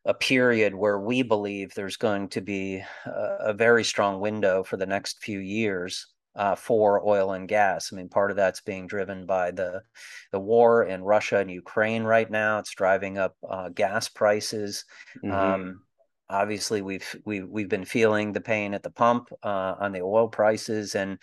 a 0.05 0.13
period 0.13 0.73
where 0.73 0.99
we 0.99 1.21
believe 1.21 1.73
there's 1.73 1.97
going 1.97 2.27
to 2.29 2.41
be 2.41 2.83
a, 3.05 3.35
a 3.39 3.53
very 3.53 3.83
strong 3.83 4.19
window 4.19 4.63
for 4.63 4.77
the 4.77 4.85
next 4.85 5.23
few 5.23 5.39
years 5.39 6.07
uh, 6.35 6.55
for 6.55 7.07
oil 7.07 7.33
and 7.33 7.47
gas. 7.47 7.91
I 7.91 7.95
mean, 7.95 8.09
part 8.09 8.31
of 8.31 8.37
that's 8.37 8.61
being 8.61 8.87
driven 8.87 9.25
by 9.25 9.51
the 9.51 9.81
the 10.31 10.39
war 10.39 10.83
in 10.83 11.03
Russia 11.03 11.37
and 11.37 11.51
Ukraine 11.51 12.03
right 12.03 12.29
now. 12.29 12.59
It's 12.59 12.73
driving 12.73 13.17
up 13.17 13.35
uh, 13.47 13.69
gas 13.69 14.09
prices. 14.09 14.85
Mm-hmm. 15.23 15.31
Um, 15.31 15.81
obviously, 16.29 16.81
we've 16.81 17.15
we, 17.25 17.43
we've 17.43 17.69
been 17.69 17.85
feeling 17.85 18.31
the 18.31 18.41
pain 18.41 18.73
at 18.73 18.83
the 18.83 18.89
pump 18.89 19.29
uh, 19.43 19.75
on 19.79 19.91
the 19.91 20.01
oil 20.01 20.29
prices, 20.29 20.95
and 20.95 21.19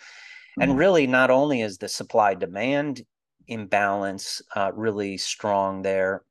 and 0.59 0.71
mm-hmm. 0.71 0.79
really, 0.79 1.07
not 1.07 1.29
only 1.29 1.61
is 1.61 1.77
the 1.77 1.87
supply 1.87 2.33
demand 2.33 3.03
imbalance 3.47 4.41
uh, 4.55 4.71
really 4.73 5.17
strong 5.17 5.81
there, 5.81 6.23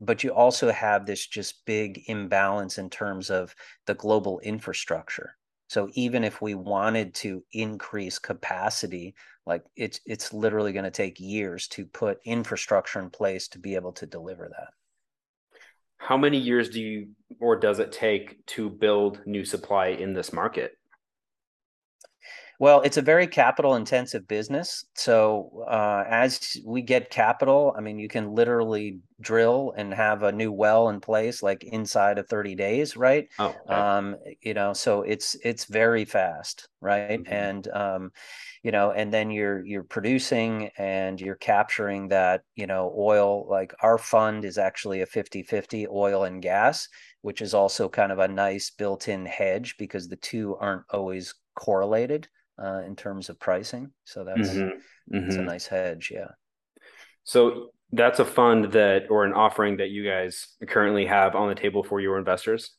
but 0.00 0.24
you 0.24 0.30
also 0.30 0.70
have 0.72 1.06
this 1.06 1.26
just 1.26 1.64
big 1.64 2.02
imbalance 2.06 2.78
in 2.78 2.90
terms 2.90 3.30
of 3.30 3.54
the 3.86 3.94
global 3.94 4.40
infrastructure. 4.40 5.36
So 5.68 5.88
even 5.94 6.24
if 6.24 6.42
we 6.42 6.54
wanted 6.54 7.14
to 7.16 7.42
increase 7.52 8.18
capacity, 8.18 9.14
like 9.46 9.62
it's 9.76 10.00
it's 10.06 10.32
literally 10.32 10.72
going 10.72 10.84
to 10.84 10.90
take 10.90 11.18
years 11.18 11.68
to 11.68 11.86
put 11.86 12.18
infrastructure 12.24 13.00
in 13.00 13.10
place 13.10 13.48
to 13.48 13.58
be 13.58 13.74
able 13.74 13.92
to 13.92 14.06
deliver 14.06 14.48
that. 14.48 14.68
How 15.96 16.18
many 16.18 16.38
years 16.38 16.68
do 16.68 16.80
you 16.80 17.08
or 17.40 17.56
does 17.56 17.78
it 17.78 17.92
take 17.92 18.44
to 18.46 18.68
build 18.68 19.20
new 19.26 19.44
supply 19.44 19.88
in 19.88 20.12
this 20.12 20.32
market? 20.32 20.76
Well, 22.60 22.80
it's 22.82 22.96
a 22.96 23.02
very 23.02 23.26
capital 23.26 23.74
intensive 23.74 24.26
business. 24.28 24.84
So 24.94 25.64
uh, 25.68 26.04
as 26.08 26.56
we 26.64 26.82
get 26.82 27.10
capital, 27.10 27.74
I 27.76 27.80
mean, 27.80 27.98
you 27.98 28.08
can 28.08 28.34
literally 28.34 29.00
drill 29.24 29.74
and 29.76 29.92
have 29.92 30.22
a 30.22 30.32
new 30.32 30.52
well 30.52 30.88
in 30.88 31.00
place 31.00 31.42
like 31.42 31.64
inside 31.64 32.18
of 32.18 32.28
30 32.28 32.54
days, 32.54 32.96
right? 32.96 33.28
Oh, 33.38 33.48
okay. 33.48 33.74
um, 33.74 34.16
you 34.40 34.54
know, 34.54 34.72
so 34.72 35.02
it's 35.02 35.34
it's 35.44 35.64
very 35.64 36.04
fast, 36.04 36.68
right? 36.80 37.22
Mm-hmm. 37.22 37.32
And 37.32 37.68
um, 37.68 38.12
you 38.62 38.70
know, 38.70 38.92
and 38.92 39.12
then 39.12 39.30
you're 39.30 39.64
you're 39.64 39.84
producing 39.84 40.70
and 40.78 41.20
you're 41.20 41.34
capturing 41.34 42.08
that, 42.08 42.42
you 42.54 42.66
know, 42.66 42.94
oil. 42.96 43.46
Like 43.48 43.74
our 43.80 43.98
fund 43.98 44.44
is 44.44 44.58
actually 44.58 45.00
a 45.00 45.06
50-50 45.06 45.86
oil 45.90 46.24
and 46.24 46.40
gas 46.40 46.88
which 47.24 47.40
is 47.40 47.54
also 47.54 47.88
kind 47.88 48.12
of 48.12 48.18
a 48.18 48.28
nice 48.28 48.68
built-in 48.68 49.24
hedge 49.24 49.76
because 49.78 50.08
the 50.08 50.16
two 50.16 50.56
aren't 50.60 50.82
always 50.90 51.34
correlated 51.54 52.28
uh, 52.62 52.82
in 52.86 52.94
terms 52.94 53.30
of 53.30 53.40
pricing. 53.40 53.90
So 54.04 54.24
that's 54.24 54.50
mm-hmm. 54.50 55.16
Mm-hmm. 55.16 55.40
a 55.40 55.42
nice 55.42 55.66
hedge. 55.66 56.12
Yeah. 56.14 56.32
So 57.22 57.70
that's 57.94 58.18
a 58.18 58.24
fund 58.24 58.72
that 58.72 59.06
or 59.10 59.24
an 59.24 59.32
offering 59.32 59.78
that 59.78 59.90
you 59.90 60.04
guys 60.04 60.48
currently 60.66 61.06
have 61.06 61.34
on 61.34 61.48
the 61.48 61.54
table 61.54 61.82
for 61.82 62.00
your 62.00 62.18
investors. 62.18 62.72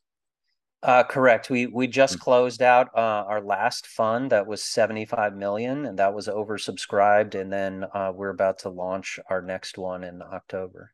Uh, 0.84 1.04
correct. 1.04 1.50
We 1.50 1.66
we 1.66 1.88
just 1.88 2.18
mm. 2.18 2.20
closed 2.20 2.62
out 2.62 2.90
uh, 2.96 3.24
our 3.28 3.42
last 3.42 3.88
fund 3.88 4.32
that 4.32 4.46
was 4.46 4.64
seventy 4.64 5.06
five 5.06 5.36
million, 5.36 5.86
and 5.86 5.98
that 5.98 6.14
was 6.14 6.28
oversubscribed. 6.28 7.34
And 7.34 7.52
then 7.52 7.86
uh, 7.94 8.12
we're 8.14 8.30
about 8.30 8.60
to 8.60 8.70
launch 8.70 9.20
our 9.30 9.42
next 9.42 9.78
one 9.78 10.04
in 10.04 10.22
October. 10.22 10.92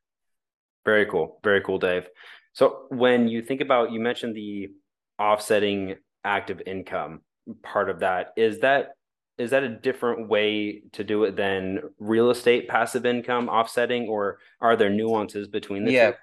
Very 0.86 1.06
cool. 1.06 1.40
Very 1.44 1.62
cool, 1.62 1.78
Dave. 1.78 2.08
So 2.54 2.86
when 2.90 3.28
you 3.28 3.42
think 3.42 3.62
about, 3.62 3.92
you 3.92 4.00
mentioned 4.00 4.36
the 4.36 4.70
offsetting 5.20 5.96
active 6.24 6.62
income 6.66 7.22
part 7.62 7.90
of 7.90 8.00
that. 8.00 8.28
Is 8.38 8.60
that 8.60 8.92
is 9.38 9.52
that 9.52 9.64
a 9.64 9.70
different 9.70 10.28
way 10.28 10.84
to 10.92 11.04
do 11.04 11.24
it 11.24 11.36
than 11.36 11.82
real 12.00 12.30
estate 12.30 12.68
passive 12.68 13.06
income 13.06 13.50
offsetting, 13.50 14.08
or 14.08 14.40
are 14.60 14.76
there 14.76 14.90
nuances 14.90 15.48
between 15.48 15.86
the 15.86 15.92
yeah, 15.92 16.12
two? 16.12 16.18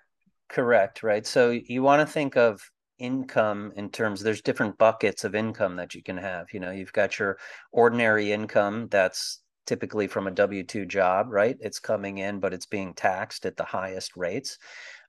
Correct. 0.48 1.02
Right. 1.02 1.26
So 1.26 1.50
you 1.50 1.82
want 1.82 2.06
to 2.06 2.12
think 2.12 2.36
of 2.36 2.60
income 2.98 3.72
in 3.76 3.90
terms 3.90 4.20
there's 4.20 4.42
different 4.42 4.76
buckets 4.76 5.22
of 5.22 5.34
income 5.34 5.76
that 5.76 5.94
you 5.94 6.02
can 6.02 6.16
have 6.16 6.46
you 6.52 6.58
know 6.58 6.72
you've 6.72 6.92
got 6.92 7.16
your 7.16 7.38
ordinary 7.70 8.32
income 8.32 8.88
that's 8.90 9.40
typically 9.68 10.06
from 10.08 10.26
a 10.26 10.30
W 10.30 10.64
2 10.64 10.86
job, 10.86 11.26
right? 11.30 11.56
It's 11.60 11.78
coming 11.78 12.18
in, 12.18 12.40
but 12.40 12.54
it's 12.54 12.66
being 12.66 12.94
taxed 12.94 13.44
at 13.44 13.56
the 13.56 13.64
highest 13.64 14.16
rates. 14.16 14.58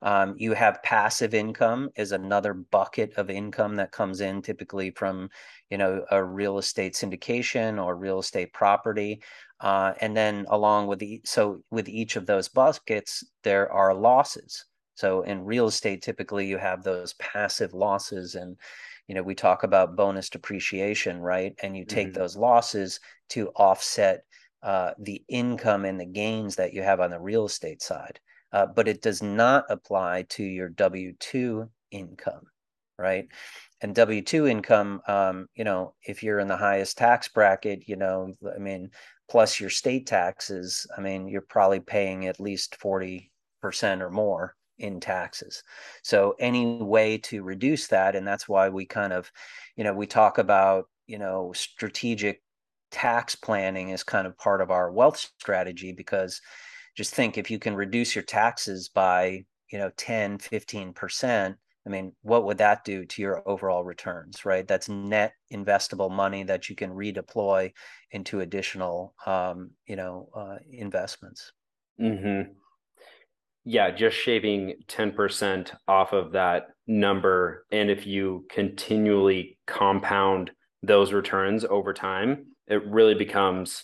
Um, 0.02 0.36
you 0.38 0.54
have 0.54 0.84
passive 0.84 1.34
income 1.34 1.90
is 1.96 2.12
another 2.12 2.54
bucket 2.54 3.14
of 3.16 3.30
income 3.30 3.76
that 3.78 3.94
comes 3.94 4.20
in 4.20 4.42
typically 4.42 4.92
from, 4.92 5.30
you 5.70 5.78
know, 5.78 6.06
a 6.12 6.22
real 6.22 6.58
estate 6.58 6.94
syndication 6.94 7.84
or 7.84 7.96
real 7.96 8.20
estate 8.20 8.54
property. 8.54 9.22
Uh, 9.62 9.94
and 10.02 10.16
then 10.16 10.46
along 10.50 10.88
with 10.88 11.00
the, 11.00 11.22
so 11.26 11.64
with 11.72 11.88
each 11.88 12.18
of 12.18 12.26
those 12.26 12.50
buckets, 12.50 13.24
there 13.44 13.72
are 13.72 13.94
losses. 13.94 14.66
So 14.96 15.22
in 15.22 15.46
real 15.46 15.68
estate, 15.68 16.02
typically 16.02 16.46
you 16.48 16.58
have 16.58 16.84
those 16.84 17.14
passive 17.14 17.74
losses 17.74 18.36
and, 18.36 18.58
you 19.08 19.16
know, 19.16 19.24
we 19.24 19.36
talk 19.36 19.64
about 19.64 19.96
bonus 19.96 20.30
depreciation, 20.30 21.20
right? 21.20 21.54
And 21.64 21.76
you 21.76 21.86
take 21.86 22.10
mm-hmm. 22.10 22.20
those 22.20 22.36
losses 22.36 23.00
to 23.30 23.50
offset 23.56 24.24
uh, 24.64 24.92
the 25.00 25.24
income 25.28 25.86
and 25.86 26.00
the 26.00 26.06
gains 26.06 26.56
that 26.56 26.74
you 26.74 26.82
have 26.82 27.00
on 27.00 27.12
the 27.12 27.20
real 27.20 27.46
estate 27.46 27.82
side. 27.82 28.20
Uh, 28.52 28.66
but 28.66 28.88
it 28.88 29.02
does 29.02 29.22
not 29.22 29.66
apply 29.70 30.24
to 30.24 30.44
your 30.44 30.70
W 30.70 31.14
2 31.20 31.70
income, 31.92 32.46
right? 32.98 33.28
And 33.82 33.96
W 33.96 34.22
2 34.22 34.48
income, 34.48 35.02
um, 35.08 35.48
you 35.56 35.64
know, 35.64 35.94
if 36.04 36.24
you're 36.24 36.40
in 36.40 36.48
the 36.48 36.58
highest 36.58 36.98
tax 36.98 37.28
bracket, 37.28 37.88
you 37.88 37.96
know, 37.96 38.34
I 38.54 38.60
mean, 38.60 38.90
plus 39.30 39.60
your 39.60 39.70
state 39.70 40.08
taxes, 40.08 40.88
I 40.98 41.02
mean, 41.02 41.28
you're 41.28 41.42
probably 41.42 41.80
paying 41.80 42.26
at 42.26 42.40
least 42.40 42.76
40% 42.80 44.02
or 44.02 44.10
more 44.10 44.56
in 44.80 45.00
taxes. 45.00 45.64
So 46.04 46.36
any 46.40 46.82
way 46.82 47.18
to 47.20 47.44
reduce 47.44 47.88
that, 47.88 48.16
and 48.16 48.28
that's 48.28 48.50
why 48.50 48.70
we 48.70 48.86
kind 48.86 49.14
of, 49.14 49.32
you 49.76 49.84
know, 49.84 49.94
we 49.94 50.08
talk 50.08 50.38
about, 50.38 50.86
you 51.06 51.20
know, 51.20 51.52
strategic 51.54 52.42
tax 52.92 53.36
planning 53.36 53.90
is 53.90 54.04
kind 54.04 54.28
of 54.28 54.38
part 54.38 54.62
of 54.62 54.72
our 54.72 54.92
wealth 54.92 55.18
strategy 55.40 55.92
because 55.92 56.42
just 56.96 57.14
think 57.14 57.38
if 57.38 57.50
you 57.50 57.60
can 57.60 57.76
reduce 57.76 58.16
your 58.16 58.24
taxes 58.24 58.90
by 58.90 59.44
you 59.72 59.78
know 59.78 59.92
10 59.98 60.38
15% 60.38 61.56
i 61.86 61.90
mean 61.90 62.12
what 62.22 62.44
would 62.46 62.58
that 62.58 62.84
do 62.84 63.06
to 63.06 63.22
your 63.22 63.48
overall 63.48 63.84
returns 63.84 64.46
right 64.46 64.68
that's 64.68 64.90
net 64.90 65.34
investable 65.54 66.12
money 66.12 66.44
that 66.44 66.70
you 66.70 66.76
can 66.76 66.92
redeploy 66.92 67.72
into 68.12 68.42
additional 68.42 69.14
um, 69.26 69.72
you 69.86 69.96
know 69.96 70.30
uh, 70.36 70.58
investments 70.72 71.52
mm-hmm. 72.02 72.52
yeah 73.66 73.92
just 73.92 74.18
shaving 74.18 74.74
10% 74.88 75.72
off 75.88 76.14
of 76.14 76.32
that 76.32 76.68
number 76.88 77.66
and 77.72 77.90
if 77.90 78.08
you 78.08 78.46
continually 78.50 79.58
compound 79.68 80.52
those 80.82 81.14
returns 81.14 81.66
over 81.66 81.94
time 81.94 82.46
it 82.70 82.86
really 82.86 83.16
becomes 83.16 83.84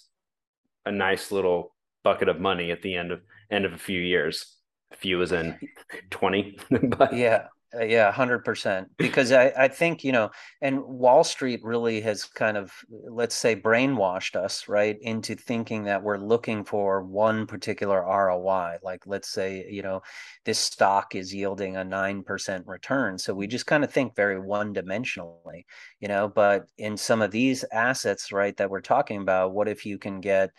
a 0.85 0.91
nice 0.91 1.31
little 1.31 1.75
bucket 2.03 2.29
of 2.29 2.39
money 2.39 2.71
at 2.71 2.81
the 2.81 2.95
end 2.95 3.11
of 3.11 3.21
end 3.51 3.65
of 3.65 3.73
a 3.73 3.77
few 3.77 3.99
years. 3.99 4.55
A 4.91 4.95
few 4.95 5.21
is 5.21 5.31
in 5.31 5.57
twenty. 6.09 6.59
but 6.97 7.13
yeah, 7.13 7.47
uh, 7.73 7.83
yeah, 7.83 8.11
hundred 8.11 8.45
percent. 8.45 8.89
Because 8.97 9.31
I, 9.31 9.51
I 9.57 9.67
think 9.67 10.03
you 10.03 10.11
know, 10.11 10.29
and 10.61 10.81
Wall 10.83 11.23
Street 11.23 11.61
really 11.63 12.01
has 12.01 12.25
kind 12.25 12.57
of, 12.57 12.71
let's 12.89 13.35
say, 13.35 13.55
brainwashed 13.55 14.35
us 14.35 14.67
right 14.67 14.97
into 15.01 15.35
thinking 15.35 15.83
that 15.83 16.03
we're 16.03 16.17
looking 16.17 16.63
for 16.63 17.03
one 17.03 17.47
particular 17.47 18.01
ROI. 18.01 18.77
Like, 18.83 19.05
let's 19.05 19.29
say, 19.29 19.65
you 19.69 19.81
know, 19.81 20.01
this 20.45 20.59
stock 20.59 21.15
is 21.15 21.33
yielding 21.33 21.75
a 21.77 21.83
nine 21.83 22.23
percent 22.23 22.65
return, 22.67 23.17
so 23.17 23.33
we 23.33 23.47
just 23.47 23.67
kind 23.67 23.83
of 23.83 23.91
think 23.91 24.15
very 24.15 24.39
one 24.39 24.73
dimensionally, 24.73 25.65
you 25.99 26.07
know. 26.07 26.27
But 26.27 26.65
in 26.77 26.97
some 26.97 27.21
of 27.21 27.31
these 27.31 27.65
assets, 27.71 28.31
right, 28.31 28.55
that 28.57 28.69
we're 28.69 28.81
talking 28.81 29.21
about, 29.21 29.53
what 29.53 29.67
if 29.67 29.85
you 29.85 29.97
can 29.97 30.21
get, 30.21 30.51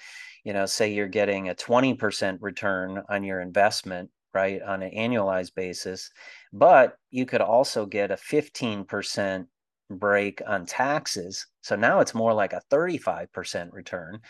you 0.44 0.52
know, 0.52 0.66
say 0.66 0.92
you're 0.92 1.08
getting 1.08 1.48
a 1.48 1.54
twenty 1.54 1.94
percent 1.94 2.42
return 2.42 3.02
on 3.08 3.22
your 3.22 3.40
investment 3.40 4.10
right, 4.36 4.60
on 4.62 4.82
an 4.82 4.92
annualized 4.92 5.54
basis. 5.54 6.10
But 6.52 6.96
you 7.10 7.24
could 7.24 7.40
also 7.40 7.86
get 7.86 8.10
a 8.10 8.16
15% 8.16 9.46
break 9.90 10.42
on 10.46 10.66
taxes. 10.66 11.46
So 11.62 11.76
now 11.76 12.00
it's 12.00 12.14
more 12.14 12.34
like 12.34 12.52
a 12.52 12.62
35% 12.70 13.72
return. 13.72 14.20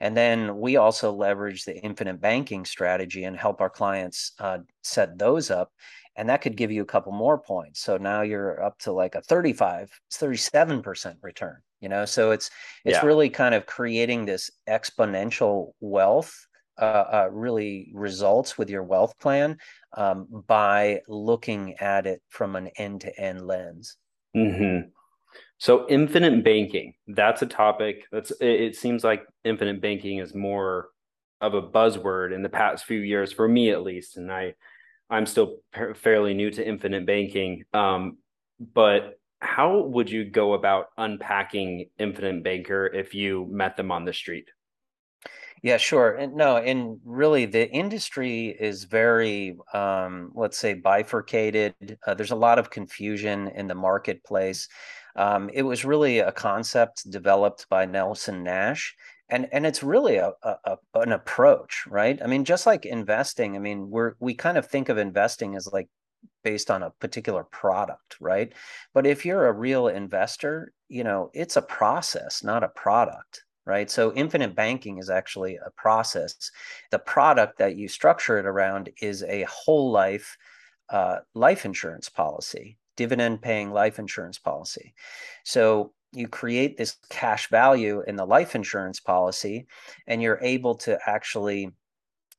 And 0.00 0.16
then 0.16 0.58
we 0.58 0.76
also 0.76 1.12
leverage 1.12 1.64
the 1.64 1.76
infinite 1.78 2.20
banking 2.20 2.64
strategy 2.64 3.24
and 3.24 3.36
help 3.36 3.60
our 3.60 3.70
clients 3.70 4.32
uh, 4.38 4.58
set 4.82 5.18
those 5.18 5.50
up. 5.50 5.72
And 6.16 6.28
that 6.28 6.40
could 6.40 6.56
give 6.56 6.70
you 6.70 6.82
a 6.82 6.86
couple 6.86 7.12
more 7.12 7.38
points. 7.38 7.80
So 7.80 7.96
now 7.96 8.22
you're 8.22 8.62
up 8.62 8.78
to 8.80 8.92
like 8.92 9.14
a 9.16 9.22
35, 9.22 9.90
37% 10.12 11.16
return, 11.22 11.56
you 11.80 11.88
know? 11.88 12.04
So 12.06 12.30
it's, 12.30 12.50
it's 12.84 12.98
yeah. 12.98 13.06
really 13.06 13.28
kind 13.28 13.54
of 13.54 13.66
creating 13.66 14.24
this 14.24 14.50
exponential 14.68 15.72
wealth 15.80 16.45
uh, 16.78 16.84
uh, 16.84 17.28
really 17.32 17.90
results 17.94 18.58
with 18.58 18.70
your 18.70 18.82
wealth 18.82 19.18
plan 19.18 19.58
um, 19.96 20.26
by 20.46 21.00
looking 21.08 21.74
at 21.80 22.06
it 22.06 22.22
from 22.28 22.56
an 22.56 22.68
end 22.76 23.00
to 23.02 23.20
end 23.20 23.46
lens. 23.46 23.96
Mm-hmm. 24.36 24.88
So, 25.58 25.86
infinite 25.88 26.44
banking, 26.44 26.94
that's 27.06 27.42
a 27.42 27.46
topic 27.46 28.04
that's 28.12 28.30
it, 28.32 28.60
it 28.60 28.76
seems 28.76 29.04
like 29.04 29.24
infinite 29.44 29.80
banking 29.80 30.18
is 30.18 30.34
more 30.34 30.88
of 31.40 31.54
a 31.54 31.62
buzzword 31.62 32.34
in 32.34 32.42
the 32.42 32.48
past 32.48 32.84
few 32.84 33.00
years, 33.00 33.32
for 33.32 33.48
me 33.48 33.70
at 33.70 33.82
least. 33.82 34.16
And 34.16 34.30
I, 34.30 34.54
I'm 35.08 35.26
still 35.26 35.58
fairly 35.94 36.34
new 36.34 36.50
to 36.50 36.66
infinite 36.66 37.06
banking. 37.06 37.64
Um, 37.72 38.18
but 38.60 39.18
how 39.40 39.80
would 39.80 40.10
you 40.10 40.24
go 40.24 40.54
about 40.54 40.86
unpacking 40.96 41.90
infinite 41.98 42.42
banker 42.42 42.86
if 42.86 43.14
you 43.14 43.46
met 43.50 43.76
them 43.76 43.92
on 43.92 44.04
the 44.04 44.12
street? 44.12 44.48
Yeah, 45.66 45.78
sure. 45.78 46.12
And 46.12 46.36
no, 46.36 46.58
and 46.58 47.00
really 47.04 47.44
the 47.44 47.68
industry 47.68 48.56
is 48.60 48.84
very, 48.84 49.58
um, 49.74 50.30
let's 50.36 50.56
say, 50.56 50.74
bifurcated. 50.74 51.98
Uh, 52.06 52.14
there's 52.14 52.30
a 52.30 52.36
lot 52.36 52.60
of 52.60 52.70
confusion 52.70 53.48
in 53.48 53.66
the 53.66 53.74
marketplace. 53.74 54.68
Um, 55.16 55.50
it 55.52 55.62
was 55.62 55.84
really 55.84 56.20
a 56.20 56.30
concept 56.30 57.10
developed 57.10 57.66
by 57.68 57.84
Nelson 57.84 58.44
Nash. 58.44 58.94
And, 59.28 59.48
and 59.50 59.66
it's 59.66 59.82
really 59.82 60.18
a, 60.18 60.34
a, 60.44 60.76
an 60.94 61.10
approach, 61.10 61.82
right? 61.88 62.22
I 62.22 62.28
mean, 62.28 62.44
just 62.44 62.64
like 62.64 62.86
investing, 62.86 63.56
I 63.56 63.58
mean, 63.58 63.90
we're 63.90 64.12
we 64.20 64.34
kind 64.34 64.58
of 64.58 64.68
think 64.68 64.88
of 64.88 64.98
investing 64.98 65.56
as 65.56 65.66
like 65.72 65.88
based 66.44 66.70
on 66.70 66.84
a 66.84 66.90
particular 67.00 67.42
product, 67.42 68.18
right? 68.20 68.52
But 68.94 69.04
if 69.04 69.26
you're 69.26 69.48
a 69.48 69.52
real 69.52 69.88
investor, 69.88 70.72
you 70.88 71.02
know, 71.02 71.30
it's 71.34 71.56
a 71.56 71.62
process, 71.62 72.44
not 72.44 72.62
a 72.62 72.68
product 72.68 73.42
right? 73.66 73.90
So 73.90 74.12
infinite 74.14 74.54
banking 74.54 74.98
is 74.98 75.10
actually 75.10 75.56
a 75.56 75.70
process. 75.70 76.34
The 76.90 77.00
product 77.00 77.58
that 77.58 77.76
you 77.76 77.88
structure 77.88 78.38
it 78.38 78.46
around 78.46 78.90
is 79.02 79.22
a 79.24 79.46
whole 79.48 79.90
life 79.90 80.36
uh, 80.88 81.18
life 81.34 81.64
insurance 81.64 82.08
policy, 82.08 82.78
dividend 82.96 83.42
paying 83.42 83.72
life 83.72 83.98
insurance 83.98 84.38
policy. 84.38 84.94
So 85.44 85.92
you 86.12 86.28
create 86.28 86.76
this 86.76 86.96
cash 87.10 87.50
value 87.50 88.02
in 88.06 88.14
the 88.14 88.24
life 88.24 88.54
insurance 88.54 89.00
policy, 89.00 89.66
and 90.06 90.22
you're 90.22 90.38
able 90.42 90.76
to 90.76 90.98
actually 91.06 91.72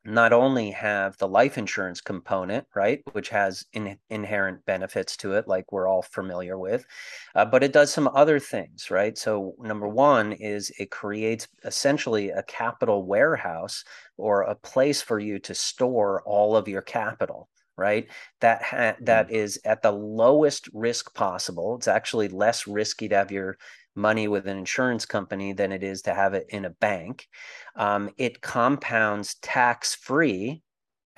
not 0.08 0.32
only 0.32 0.72
have 0.72 1.18
the 1.18 1.28
life 1.28 1.58
insurance 1.58 2.00
component, 2.00 2.66
right, 2.74 3.04
which 3.12 3.28
has 3.28 3.66
in, 3.74 3.98
inherent 4.10 4.66
benefits 4.66 5.18
to 5.18 5.34
it, 5.34 5.48
like 5.50 5.72
we're 5.72 5.88
all 5.88 6.02
familiar 6.02 6.58
with, 6.58 6.86
uh, 7.36 7.44
but 7.44 7.62
it 7.62 7.74
does 7.74 7.92
some 7.92 8.08
other 8.14 8.40
things, 8.40 8.90
right? 8.90 9.18
So, 9.18 9.54
number 9.60 9.88
one 9.88 10.32
is 10.32 10.72
it 10.80 10.92
creates 10.92 11.48
essentially 11.66 12.30
a 12.30 12.44
capital 12.44 13.06
warehouse 13.06 13.84
or 14.16 14.44
a 14.44 14.56
place 14.56 15.02
for 15.02 15.20
you 15.20 15.40
to 15.40 15.54
store 15.54 16.24
all 16.26 16.56
of 16.56 16.68
your 16.68 16.82
capital 16.82 17.50
right? 17.80 18.08
That 18.42 18.64
ha- 18.64 18.96
that 19.02 19.30
mm. 19.30 19.58
at 19.64 19.84
the 19.84 19.92
lowest 19.92 20.68
risk 20.74 21.14
possible. 21.14 21.76
It's 21.76 21.88
actually 21.88 22.28
less 22.28 22.66
risky 22.66 23.08
to 23.10 23.16
have 23.16 23.32
your 23.32 23.58
money 23.98 24.28
with 24.28 24.48
an 24.48 24.58
insurance 24.58 25.06
company 25.06 25.54
than 25.54 25.72
it 25.72 25.84
is 25.84 26.02
to 26.04 26.14
have 26.14 26.34
it 26.34 26.46
in 26.50 26.66
a 26.66 26.70
bank. 26.70 27.28
Um, 27.76 28.12
it 28.18 28.42
compounds 28.42 29.36
tax 29.42 29.96
free 29.96 30.62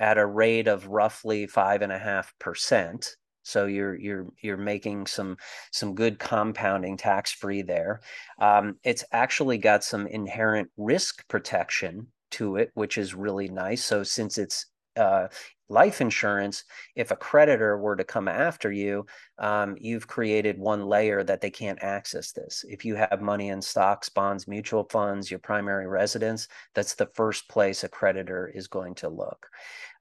at 0.00 0.18
a 0.18 0.26
rate 0.26 0.66
of 0.66 0.88
roughly 0.88 1.46
five 1.46 1.82
and 1.82 1.92
a 1.92 1.98
half 1.98 2.32
percent. 2.38 3.16
So 3.42 3.66
you're 3.66 3.96
you're 3.96 4.26
you're 4.42 4.56
making 4.56 5.06
some 5.06 5.36
some 5.72 5.94
good 5.94 6.18
compounding 6.18 6.96
tax 6.96 7.32
free 7.32 7.62
there. 7.62 8.00
Um, 8.38 8.76
it's 8.82 9.04
actually 9.12 9.58
got 9.58 9.84
some 9.84 10.06
inherent 10.06 10.70
risk 10.76 11.26
protection 11.28 12.08
to 12.32 12.56
it, 12.56 12.70
which 12.74 12.98
is 12.98 13.14
really 13.14 13.48
nice. 13.48 13.84
So 13.84 14.02
since 14.02 14.38
it's 14.38 14.66
uh, 14.96 15.28
life 15.70 16.00
insurance, 16.00 16.64
if 16.96 17.10
a 17.10 17.16
creditor 17.16 17.78
were 17.78 17.96
to 17.96 18.04
come 18.04 18.28
after 18.28 18.70
you, 18.70 19.06
um, 19.38 19.76
you've 19.80 20.06
created 20.06 20.58
one 20.58 20.84
layer 20.84 21.22
that 21.22 21.40
they 21.40 21.50
can't 21.50 21.82
access 21.82 22.32
this. 22.32 22.64
If 22.68 22.84
you 22.84 22.96
have 22.96 23.22
money 23.22 23.48
in 23.48 23.62
stocks, 23.62 24.08
bonds, 24.08 24.48
mutual 24.48 24.84
funds, 24.84 25.30
your 25.30 25.40
primary 25.40 25.86
residence, 25.86 26.48
that's 26.74 26.94
the 26.94 27.10
first 27.14 27.48
place 27.48 27.84
a 27.84 27.88
creditor 27.88 28.50
is 28.54 28.66
going 28.66 28.94
to 28.96 29.08
look. 29.08 29.46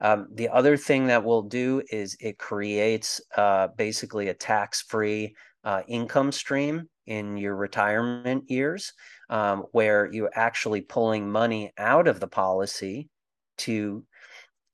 Um, 0.02 0.28
the 0.34 0.50
other 0.50 0.76
thing 0.76 1.08
that 1.08 1.24
we'll 1.24 1.44
do 1.44 1.84
is 1.92 2.18
it 2.20 2.38
creates 2.38 3.22
uh, 3.38 3.68
basically 3.78 4.30
a 4.30 4.34
tax 4.34 4.82
free 4.82 5.36
uh, 5.64 5.82
income 5.88 6.32
stream 6.32 6.90
in 7.06 7.38
your 7.38 7.56
retirement 7.56 8.50
years 8.50 8.94
um, 9.30 9.66
where 9.72 10.10
you're 10.12 10.32
actually 10.34 10.82
pulling 10.82 11.30
money 11.30 11.72
out 11.78 12.08
of 12.08 12.20
the 12.20 12.28
policy 12.28 13.10
to 13.58 14.04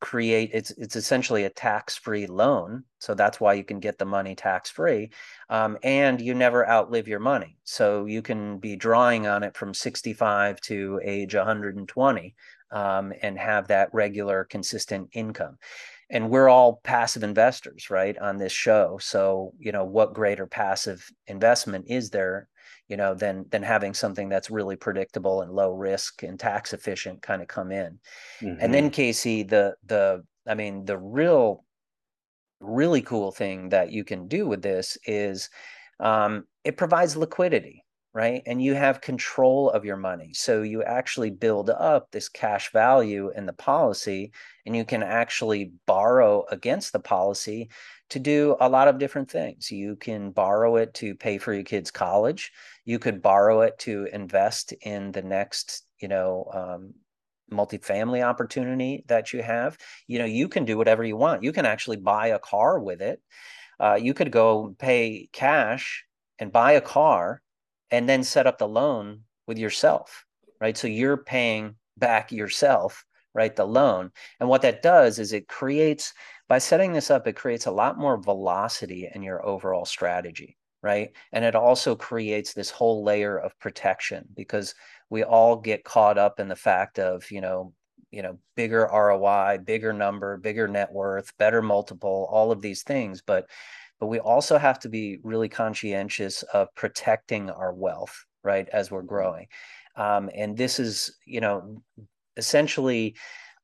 create 0.02 0.52
it's 0.54 0.72
it's 0.72 0.96
essentially 0.96 1.46
a 1.46 1.50
tax-free 1.50 2.28
loan 2.28 2.84
so 3.00 3.14
that's 3.14 3.40
why 3.40 3.54
you 3.54 3.64
can 3.64 3.80
get 3.80 3.98
the 3.98 4.06
money 4.06 4.36
tax-free 4.36 5.10
um, 5.50 5.78
and 5.84 6.20
you 6.20 6.34
never 6.34 6.68
outlive 6.68 7.08
your 7.08 7.20
money. 7.20 7.58
So 7.64 8.06
you 8.06 8.22
can 8.22 8.58
be 8.58 8.76
drawing 8.76 9.28
on 9.28 9.44
it 9.44 9.56
from 9.56 9.74
65 9.74 10.60
to 10.62 11.00
age 11.04 11.36
120 11.36 12.36
um, 12.72 13.14
and 13.22 13.38
have 13.38 13.68
that 13.68 13.94
regular 13.94 14.44
consistent 14.46 15.10
income. 15.14 15.58
And 16.10 16.30
we're 16.30 16.50
all 16.50 16.82
passive 16.84 17.24
investors 17.24 17.90
right 17.90 18.18
on 18.18 18.38
this 18.38 18.52
show. 18.52 18.98
So 19.02 19.54
you 19.60 19.72
know 19.72 19.86
what 19.86 20.14
greater 20.14 20.48
passive 20.48 21.08
investment 21.28 21.86
is 21.88 22.10
there 22.10 22.48
you 22.88 22.98
know 22.98 23.14
than 23.14 23.46
than 23.50 23.64
having 23.64 23.94
something 23.94 24.30
that's 24.30 24.52
really 24.52 24.76
predictable 24.76 25.42
and 25.42 25.52
low 25.52 25.72
risk 25.72 26.24
and 26.24 26.40
tax 26.40 26.74
efficient 26.74 27.22
kind 27.22 27.42
of 27.42 27.48
come 27.48 27.72
in 27.72 28.00
mm-hmm. 28.42 28.58
and 28.60 28.74
then 28.74 28.90
casey 28.90 29.44
the 29.44 29.76
the 29.86 30.24
i 30.48 30.54
mean 30.54 30.86
the 30.86 30.98
real 30.98 31.64
really 32.60 33.02
cool 33.02 33.32
thing 33.32 33.70
that 33.70 33.92
you 33.92 34.04
can 34.04 34.28
do 34.28 34.48
with 34.48 34.62
this 34.62 34.98
is 35.06 35.50
um, 36.00 36.46
it 36.64 36.78
provides 36.78 37.16
liquidity 37.16 37.86
right? 38.16 38.44
And 38.46 38.64
you 38.64 38.76
have 38.76 39.02
control 39.02 39.70
of 39.70 39.84
your 39.84 39.98
money. 39.98 40.32
So 40.34 40.62
you 40.62 40.82
actually 40.84 41.32
build 41.32 41.70
up 41.70 42.10
this 42.12 42.30
cash 42.30 42.72
value 42.72 43.30
in 43.36 43.46
the 43.46 43.52
policy, 43.52 44.32
and 44.66 44.74
you 44.74 44.86
can 44.86 45.04
actually 45.04 45.74
borrow 45.86 46.46
against 46.50 46.94
the 46.94 47.00
policy 47.02 47.70
to 48.12 48.20
do 48.20 48.56
a 48.62 48.70
lot 48.70 48.88
of 48.88 49.00
different 49.00 49.30
things. 49.30 49.70
You 49.70 49.98
can 49.98 50.32
borrow 50.32 50.78
it 50.78 50.94
to 50.96 51.14
pay 51.14 51.38
for 51.38 51.54
your 51.54 51.64
kids' 51.64 51.92
college. 51.92 52.54
You 52.86 53.00
could 53.00 53.22
borrow 53.22 53.62
it 53.62 53.78
to 53.80 54.08
invest 54.14 54.74
in 54.82 55.12
the 55.12 55.24
next, 55.24 55.86
you 56.00 56.08
know, 56.08 56.50
um, 56.54 56.94
multifamily 57.52 58.24
opportunity 58.24 59.04
that 59.08 59.34
you 59.34 59.42
have. 59.42 59.78
You 60.08 60.20
know, 60.20 60.26
you 60.26 60.48
can 60.48 60.66
do 60.66 60.78
whatever 60.78 61.04
you 61.04 61.18
want. 61.18 61.44
You 61.44 61.52
can 61.52 61.66
actually 61.66 61.98
buy 61.98 62.28
a 62.28 62.40
car 62.40 62.80
with 62.80 63.02
it. 63.02 63.22
Uh, 63.80 63.96
you 63.96 64.14
could 64.14 64.32
go 64.32 64.76
pay 64.80 65.30
cash 65.34 66.06
and 66.40 66.52
buy 66.52 66.74
a 66.74 66.82
car 66.82 67.42
and 67.92 68.08
then 68.08 68.24
set 68.24 68.48
up 68.48 68.58
the 68.58 68.68
loan 68.68 69.22
with 69.48 69.58
yourself, 69.58 70.26
right? 70.60 70.78
So 70.78 70.88
you're 70.88 71.18
paying 71.18 71.76
back 71.98 72.32
yourself, 72.32 73.06
right? 73.34 73.56
The 73.56 73.66
loan. 73.66 74.12
And 74.40 74.50
what 74.50 74.62
that 74.64 74.82
does 74.82 75.20
is 75.20 75.34
it 75.34 75.48
creates, 75.48 76.14
by 76.48 76.58
setting 76.58 76.94
this 76.94 77.12
up, 77.12 77.28
it 77.28 77.36
creates 77.36 77.66
a 77.66 77.72
lot 77.72 77.98
more 77.98 78.18
velocity 78.18 79.10
in 79.14 79.22
your 79.22 79.46
overall 79.46 79.86
strategy, 79.86 80.58
right? 80.86 81.10
And 81.32 81.44
it 81.44 81.56
also 81.56 81.96
creates 81.96 82.54
this 82.54 82.70
whole 82.70 83.04
layer 83.04 83.40
of 83.40 83.58
protection 83.60 84.28
because 84.36 84.76
we 85.10 85.24
all 85.24 85.56
get 85.56 85.84
caught 85.84 86.20
up 86.20 86.40
in 86.40 86.48
the 86.48 86.56
fact 86.56 87.00
of, 87.00 87.30
you 87.32 87.42
know, 87.42 87.74
you 88.12 88.22
know, 88.22 88.38
bigger 88.56 88.88
ROI, 88.94 89.58
bigger 89.66 89.92
number, 89.92 90.38
bigger 90.38 90.68
net 90.68 90.94
worth, 90.94 91.36
better 91.40 91.64
multiple, 91.64 92.30
all 92.30 92.52
of 92.52 92.62
these 92.62 92.84
things. 92.84 93.24
But 93.26 93.48
but 94.00 94.08
we 94.08 94.20
also 94.20 94.60
have 94.60 94.78
to 94.80 94.90
be 94.90 95.20
really 95.24 95.50
conscientious 95.50 96.44
of 96.54 96.74
protecting 96.76 97.50
our 97.50 97.74
wealth 97.74 98.26
right 98.44 98.68
as 98.70 98.92
we're 98.92 99.00
mm-hmm. 99.00 99.08
growing 99.08 99.48
um, 99.96 100.30
and 100.36 100.56
this 100.56 100.80
is 100.80 101.18
you 101.26 101.42
know 101.42 101.82
essentially 102.38 103.16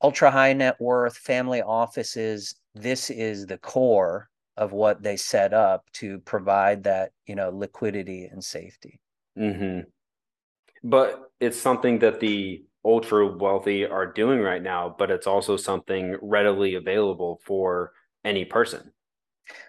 ultra 0.02 0.32
high 0.32 0.54
net 0.54 0.76
worth 0.80 1.18
family 1.18 1.62
offices 1.62 2.56
this 2.74 3.10
is 3.10 3.46
the 3.46 3.58
core 3.58 4.31
of 4.58 4.72
what 4.72 5.02
they 5.02 5.16
set 5.16 5.54
up 5.54 5.86
to 5.94 6.20
provide 6.20 6.84
that 6.84 7.12
you 7.26 7.36
know 7.36 7.50
liquidity 7.50 8.26
and 8.26 8.44
safety 8.44 9.00
mm-hmm. 9.38 9.82
but 10.84 11.32
it's 11.40 11.60
something 11.60 12.00
that 12.00 12.20
the 12.20 12.64
ultra 12.84 13.28
wealthy 13.28 13.86
are 13.86 14.12
doing 14.12 14.40
right 14.40 14.64
now 14.64 14.94
but 14.98 15.12
it's 15.12 15.28
also 15.28 15.56
something 15.56 16.16
readily 16.22 16.76
available 16.76 17.40
for 17.46 17.92
any 18.24 18.46
person 18.46 18.92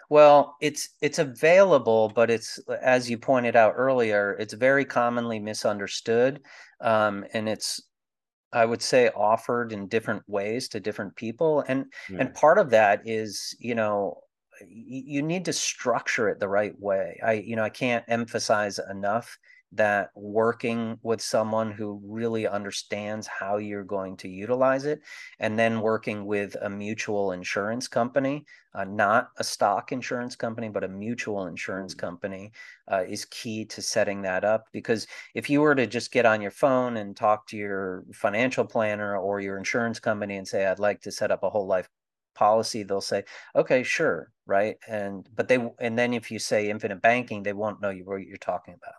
well, 0.08 0.56
it's 0.60 0.90
it's 1.00 1.18
available, 1.18 2.12
but 2.14 2.30
it's 2.30 2.58
as 2.82 3.08
you 3.08 3.18
pointed 3.18 3.56
out 3.56 3.74
earlier, 3.76 4.36
it's 4.38 4.52
very 4.52 4.84
commonly 4.84 5.38
misunderstood, 5.38 6.42
um, 6.80 7.24
and 7.32 7.48
it's 7.48 7.80
I 8.52 8.66
would 8.66 8.82
say 8.82 9.08
offered 9.16 9.72
in 9.72 9.88
different 9.88 10.22
ways 10.28 10.68
to 10.68 10.80
different 10.80 11.16
people, 11.16 11.64
and 11.66 11.86
mm. 12.10 12.20
and 12.20 12.34
part 12.34 12.58
of 12.58 12.70
that 12.70 13.02
is 13.06 13.56
you 13.58 13.74
know 13.74 14.18
you 14.68 15.22
need 15.22 15.44
to 15.46 15.52
structure 15.52 16.28
it 16.28 16.40
the 16.40 16.48
right 16.48 16.78
way. 16.80 17.20
I 17.24 17.32
you 17.34 17.56
know 17.56 17.64
I 17.64 17.70
can't 17.70 18.04
emphasize 18.08 18.78
enough 18.90 19.38
that 19.74 20.10
working 20.14 20.98
with 21.02 21.20
someone 21.22 21.72
who 21.72 22.00
really 22.04 22.46
understands 22.46 23.26
how 23.26 23.56
you're 23.56 23.84
going 23.84 24.16
to 24.18 24.28
utilize 24.28 24.84
it, 24.84 25.00
and 25.38 25.58
then 25.58 25.80
working 25.80 26.26
with 26.26 26.54
a 26.60 26.68
mutual 26.68 27.32
insurance 27.32 27.88
company, 27.88 28.44
uh, 28.74 28.84
not 28.84 29.30
a 29.38 29.44
stock 29.44 29.90
insurance 29.90 30.36
company, 30.36 30.68
but 30.68 30.84
a 30.84 30.88
mutual 30.88 31.46
insurance 31.46 31.94
mm-hmm. 31.94 32.06
company, 32.06 32.52
uh, 32.90 33.02
is 33.08 33.24
key 33.26 33.64
to 33.64 33.80
setting 33.80 34.22
that 34.22 34.44
up. 34.44 34.66
Because 34.72 35.06
if 35.34 35.48
you 35.48 35.62
were 35.62 35.74
to 35.74 35.86
just 35.86 36.12
get 36.12 36.26
on 36.26 36.42
your 36.42 36.50
phone 36.50 36.98
and 36.98 37.16
talk 37.16 37.46
to 37.48 37.56
your 37.56 38.04
financial 38.12 38.66
planner 38.66 39.16
or 39.16 39.40
your 39.40 39.56
insurance 39.56 39.98
company 39.98 40.36
and 40.36 40.46
say, 40.46 40.66
I'd 40.66 40.78
like 40.78 41.00
to 41.02 41.12
set 41.12 41.30
up 41.30 41.42
a 41.42 41.50
whole 41.50 41.66
life 41.66 41.88
policy 42.34 42.82
they'll 42.82 43.00
say 43.00 43.24
okay 43.54 43.82
sure 43.82 44.30
right? 44.44 44.76
And 44.88 45.28
but 45.34 45.46
they 45.46 45.70
and 45.78 45.96
then 45.96 46.12
if 46.12 46.30
you 46.30 46.38
say 46.38 46.68
infinite 46.68 47.00
banking 47.00 47.42
they 47.42 47.52
won't 47.52 47.80
know 47.80 47.90
you 47.90 48.04
what 48.04 48.22
you're 48.22 48.36
talking 48.38 48.74
about 48.74 48.94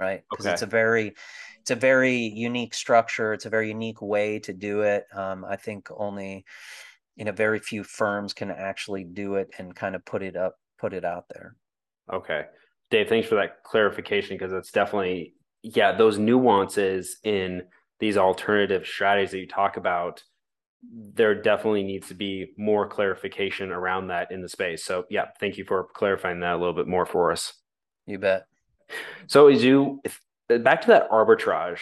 right? 0.00 0.22
Because 0.30 0.46
okay. 0.46 0.52
it's 0.54 0.62
a 0.62 0.66
very 0.66 1.14
it's 1.60 1.70
a 1.70 1.76
very 1.76 2.16
unique 2.16 2.74
structure 2.74 3.32
it's 3.32 3.46
a 3.46 3.50
very 3.50 3.68
unique 3.68 4.00
way 4.00 4.38
to 4.40 4.52
do 4.52 4.80
it 4.80 5.04
um, 5.14 5.44
i 5.44 5.54
think 5.54 5.88
only 5.96 6.44
you 7.16 7.24
know 7.24 7.32
very 7.32 7.58
few 7.58 7.84
firms 7.84 8.32
can 8.32 8.50
actually 8.50 9.04
do 9.04 9.36
it 9.36 9.50
and 9.58 9.76
kind 9.76 9.94
of 9.94 10.04
put 10.04 10.22
it 10.22 10.36
up 10.36 10.56
put 10.78 10.92
it 10.92 11.04
out 11.04 11.24
there. 11.32 11.56
Okay. 12.12 12.42
Dave 12.90 13.08
thanks 13.08 13.28
for 13.28 13.36
that 13.36 13.62
clarification 13.64 14.36
because 14.36 14.52
it's 14.52 14.72
definitely 14.72 15.34
yeah 15.62 15.92
those 15.92 16.18
nuances 16.18 17.18
in 17.24 17.62
these 18.00 18.16
alternative 18.16 18.86
strategies 18.86 19.30
that 19.30 19.38
you 19.38 19.46
talk 19.46 19.76
about 19.76 20.22
there 21.14 21.34
definitely 21.34 21.82
needs 21.82 22.08
to 22.08 22.14
be 22.14 22.52
more 22.56 22.88
clarification 22.88 23.70
around 23.70 24.08
that 24.08 24.30
in 24.30 24.42
the 24.42 24.48
space 24.48 24.84
so 24.84 25.04
yeah 25.10 25.26
thank 25.38 25.56
you 25.56 25.64
for 25.64 25.84
clarifying 25.94 26.40
that 26.40 26.54
a 26.54 26.58
little 26.58 26.74
bit 26.74 26.88
more 26.88 27.06
for 27.06 27.30
us 27.30 27.54
you 28.06 28.18
bet 28.18 28.46
so 29.26 29.46
as 29.48 29.62
you 29.62 30.00
back 30.48 30.80
to 30.80 30.88
that 30.88 31.08
arbitrage 31.10 31.78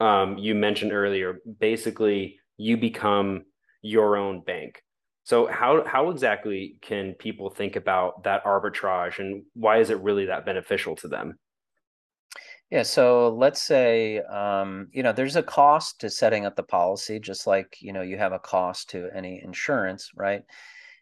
um, 0.00 0.36
you 0.38 0.54
mentioned 0.54 0.92
earlier, 0.92 1.40
basically 1.58 2.38
you 2.56 2.76
become 2.76 3.44
your 3.82 4.16
own 4.16 4.40
bank. 4.40 4.82
So 5.24 5.46
how 5.46 5.84
how 5.84 6.10
exactly 6.10 6.78
can 6.82 7.14
people 7.14 7.50
think 7.50 7.76
about 7.76 8.24
that 8.24 8.44
arbitrage 8.44 9.18
and 9.18 9.44
why 9.54 9.78
is 9.78 9.90
it 9.90 10.00
really 10.00 10.26
that 10.26 10.46
beneficial 10.46 10.94
to 10.96 11.08
them? 11.08 11.38
Yeah, 12.70 12.82
so 12.82 13.28
let's 13.34 13.62
say 13.62 14.18
um, 14.20 14.88
you 14.92 15.02
know 15.02 15.12
there's 15.12 15.36
a 15.36 15.42
cost 15.42 16.00
to 16.00 16.10
setting 16.10 16.44
up 16.46 16.56
the 16.56 16.62
policy, 16.64 17.20
just 17.20 17.46
like 17.46 17.76
you 17.80 17.92
know 17.92 18.02
you 18.02 18.18
have 18.18 18.32
a 18.32 18.38
cost 18.40 18.90
to 18.90 19.08
any 19.14 19.40
insurance, 19.42 20.10
right? 20.16 20.42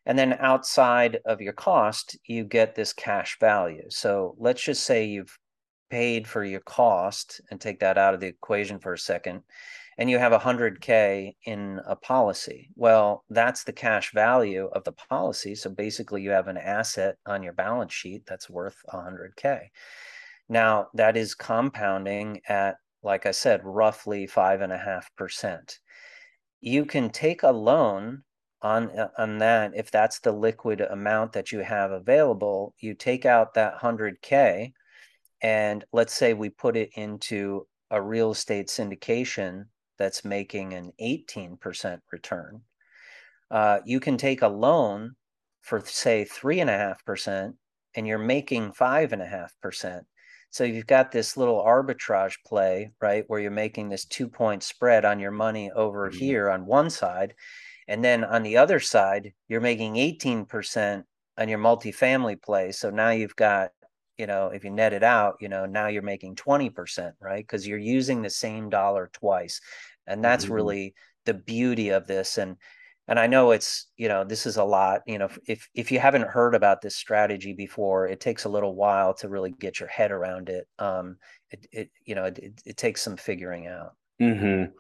And 0.07 0.19
then 0.19 0.35
outside 0.41 1.21
of 1.27 1.41
your 1.41 1.55
cost, 1.55 2.19
you 2.27 2.45
get 2.45 2.75
this 2.75 2.93
cash 2.93 3.39
value. 3.41 3.85
So 3.91 4.37
let's 4.39 4.63
just 4.63 4.85
say 4.85 5.05
you've 5.07 5.39
paid 5.91 6.27
for 6.29 6.45
your 6.45 6.61
cost 6.61 7.41
and 7.51 7.61
take 7.61 7.81
that 7.81 7.99
out 7.99 8.15
of 8.15 8.21
the 8.21 8.29
equation 8.29 8.79
for 8.81 8.95
a 8.95 8.99
second. 8.99 9.43
and 9.99 10.11
you 10.11 10.19
have 10.19 10.33
100k 10.33 11.37
in 11.47 11.81
a 11.87 11.97
policy 11.97 12.71
well 12.77 13.25
that's 13.31 13.65
the 13.65 13.73
cash 13.73 14.13
value 14.13 14.67
of 14.73 14.85
the 14.85 14.93
policy 14.93 15.55
so 15.55 15.71
basically 15.71 16.23
you 16.23 16.31
have 16.31 16.49
an 16.49 16.57
asset 16.59 17.17
on 17.27 17.43
your 17.43 17.53
balance 17.53 17.93
sheet 17.93 18.23
that's 18.27 18.51
worth 18.51 18.77
100k 18.93 19.71
now, 20.49 20.89
that 20.95 21.17
is 21.17 21.35
compounding 21.35 22.41
at, 22.49 22.77
like 23.03 23.27
I 23.27 23.31
said, 23.31 23.61
roughly 23.65 24.27
5.5%. 24.27 25.79
You 26.61 26.85
can 26.85 27.11
take 27.11 27.43
a 27.43 27.51
loan 27.51 28.23
on, 28.63 28.91
uh, 28.99 29.09
on 29.19 29.39
that 29.39 29.73
if 29.75 29.91
that's 29.91 30.21
the 30.21 30.33
liquid 30.33 30.81
amount 30.81 31.33
that 31.33 31.53
you 31.53 31.61
have 31.61 31.93
available. 31.93 32.75
You 32.79 32.95
take 32.95 33.27
out 33.27 33.55
that 33.55 33.79
100K, 33.79 34.73
and 35.43 35.85
let's 35.93 36.15
say 36.15 36.33
we 36.33 36.49
put 36.49 36.77
it 36.77 36.91
into 36.95 37.67
a 37.91 38.01
real 38.01 38.33
estate 38.33 38.69
syndication 38.69 39.67
that's 39.99 40.25
making 40.25 40.73
an 40.73 40.93
18% 41.01 42.01
return. 42.11 42.63
Uh, 43.51 43.81
you 43.85 44.01
can 44.01 44.17
take 44.17 44.43
a 44.43 44.49
loan 44.49 45.15
for, 45.61 45.81
say, 45.85 46.25
3.5%, 46.25 47.55
and 47.95 48.07
you're 48.07 48.19
making 48.19 48.73
5.5% 48.73 50.01
so 50.55 50.65
you've 50.65 50.87
got 50.87 51.11
this 51.11 51.37
little 51.37 51.63
arbitrage 51.63 52.37
play 52.47 52.91
right 53.01 53.25
where 53.27 53.41
you're 53.41 53.51
making 53.51 53.89
this 53.89 54.05
two 54.05 54.29
point 54.29 54.63
spread 54.63 55.05
on 55.05 55.19
your 55.19 55.31
money 55.31 55.71
over 55.73 56.09
mm-hmm. 56.09 56.19
here 56.19 56.51
on 56.51 56.67
one 56.67 56.91
side 56.91 57.35
and 57.89 58.05
then 58.05 58.25
on 58.25 58.43
the 58.43 58.57
other 58.57 58.81
side, 58.81 59.33
you're 59.49 59.61
making 59.61 59.95
18% 59.95 61.05
on 61.37 61.49
your 61.49 61.59
multifamily 61.59 62.41
play. 62.41 62.73
So 62.73 62.91
now 62.91 63.11
you've 63.11 63.37
got, 63.37 63.71
you 64.17 64.27
know, 64.27 64.49
if 64.49 64.65
you 64.65 64.71
net 64.71 64.93
it 64.93 65.03
out, 65.03 65.37
you 65.41 65.49
know, 65.49 65.67
now 65.67 65.89
you're 65.89 66.03
making 66.03 66.37
20%, 66.37 67.13
right? 67.21 67.45
Because 67.45 67.67
you're 67.67 67.79
using 67.79 68.23
the 68.23 68.31
same 68.31 68.71
dollar 68.71 69.11
twice. 69.13 69.61
And 70.07 70.25
that's 70.25 70.45
mm-hmm. 70.45 70.55
really 70.55 70.95
the 71.27 71.35
beauty 71.35 71.91
of 71.91 72.07
this. 72.07 72.39
And 72.39 72.57
and 73.07 73.19
I 73.19 73.27
know 73.27 73.51
it's, 73.51 73.87
you 73.97 74.09
know, 74.09 74.25
this 74.25 74.47
is 74.47 74.57
a 74.57 74.65
lot, 74.65 75.03
you 75.07 75.19
know, 75.19 75.29
if 75.47 75.69
if 75.75 75.93
you 75.93 75.99
haven't 75.99 76.27
heard 76.29 76.55
about 76.55 76.81
this 76.81 76.97
strategy 76.97 77.53
before, 77.53 78.09
it 78.09 78.21
takes 78.21 78.45
a 78.45 78.49
little 78.49 78.75
while 78.75 79.13
to 79.15 79.29
really 79.29 79.51
get 79.51 79.79
your 79.79 79.89
head 79.89 80.11
around 80.11 80.49
it. 80.49 80.67
Um, 80.79 81.19
it, 81.51 81.67
it 81.71 81.91
you 82.05 82.15
know, 82.15 82.25
it, 82.25 82.63
it, 82.65 82.77
takes 82.77 83.03
some 83.03 83.17
figuring 83.17 83.67
out. 83.67 83.95
Mm-hmm. 84.21 84.73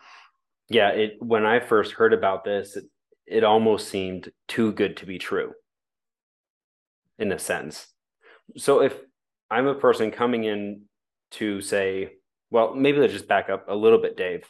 Yeah, 0.68 0.88
it 0.90 1.16
when 1.20 1.44
I 1.44 1.60
first 1.60 1.92
heard 1.92 2.14
about 2.14 2.44
this, 2.44 2.76
it, 2.76 2.84
it 3.26 3.44
almost 3.44 3.88
seemed 3.88 4.32
too 4.48 4.72
good 4.72 4.96
to 4.98 5.06
be 5.06 5.18
true 5.18 5.52
in 7.18 7.30
a 7.30 7.38
sense. 7.38 7.86
So 8.56 8.80
if 8.80 8.94
I'm 9.50 9.66
a 9.66 9.74
person 9.74 10.10
coming 10.10 10.44
in 10.44 10.82
to 11.32 11.60
say, 11.60 12.12
well, 12.50 12.74
maybe 12.74 12.98
let's 12.98 13.12
just 13.12 13.28
back 13.28 13.50
up 13.50 13.66
a 13.68 13.74
little 13.74 14.00
bit, 14.00 14.16
Dave. 14.16 14.44